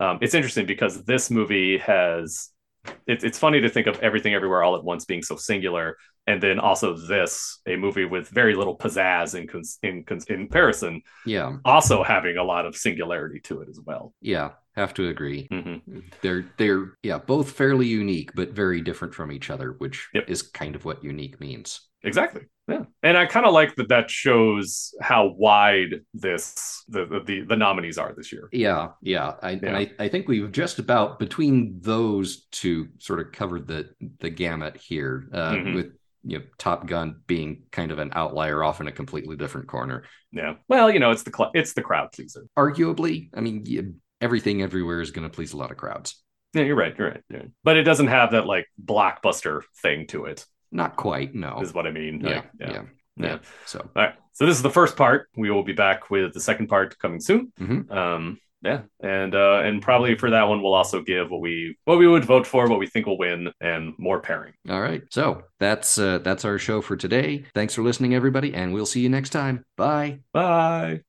[0.00, 2.50] Um, it's interesting because this movie has
[3.06, 6.42] it's it's funny to think of everything everywhere all at once being so singular and
[6.42, 9.46] then also this a movie with very little pizzazz in
[9.82, 14.14] in, in comparison Yeah, also having a lot of singularity to it as well.
[14.20, 15.48] Yeah, have to agree.
[15.50, 15.98] mm-hmm.
[16.22, 20.24] they're they're yeah both fairly unique but very different from each other which Yep.
[20.28, 24.10] is kind of what unique means exactly yeah and i kind of like that that
[24.10, 29.58] shows how wide this the, the the nominees are this year yeah yeah, I, Yeah.
[29.62, 34.30] and I, I think we've just about between those two sort of covered the the
[34.30, 35.74] gamut here uh, Mhm.
[35.74, 35.86] with
[36.24, 40.04] you know top gun being kind of an outlier off in a completely different corner
[40.32, 43.64] yeah well you know it's the cl- it's the crowd pleaser arguably i mean
[44.22, 46.22] everything everywhere is going to please a lot of crowds
[46.54, 47.42] yeah you're right you're right yeah.
[47.64, 51.86] but it doesn't have that like blockbuster thing to it not quite no is what
[51.86, 52.82] i mean yeah, Like, yeah yeah
[53.16, 53.38] Yeah.
[53.66, 54.14] so All right.
[54.32, 55.28] so this is the first part.
[55.36, 57.52] We will be back with the second part coming soon.
[57.60, 57.90] Mhm.
[57.90, 61.98] Um, yeah, and uh, and probably for that one, we'll also give what we what
[61.98, 64.52] we would vote for, what we think will win, and more pairing.
[64.70, 65.02] All right.
[65.10, 67.44] So that's uh, that's our show for today.
[67.54, 69.64] Thanks for listening, everybody, and we'll see you next time.
[69.76, 70.20] Bye.
[70.32, 71.00] Bye.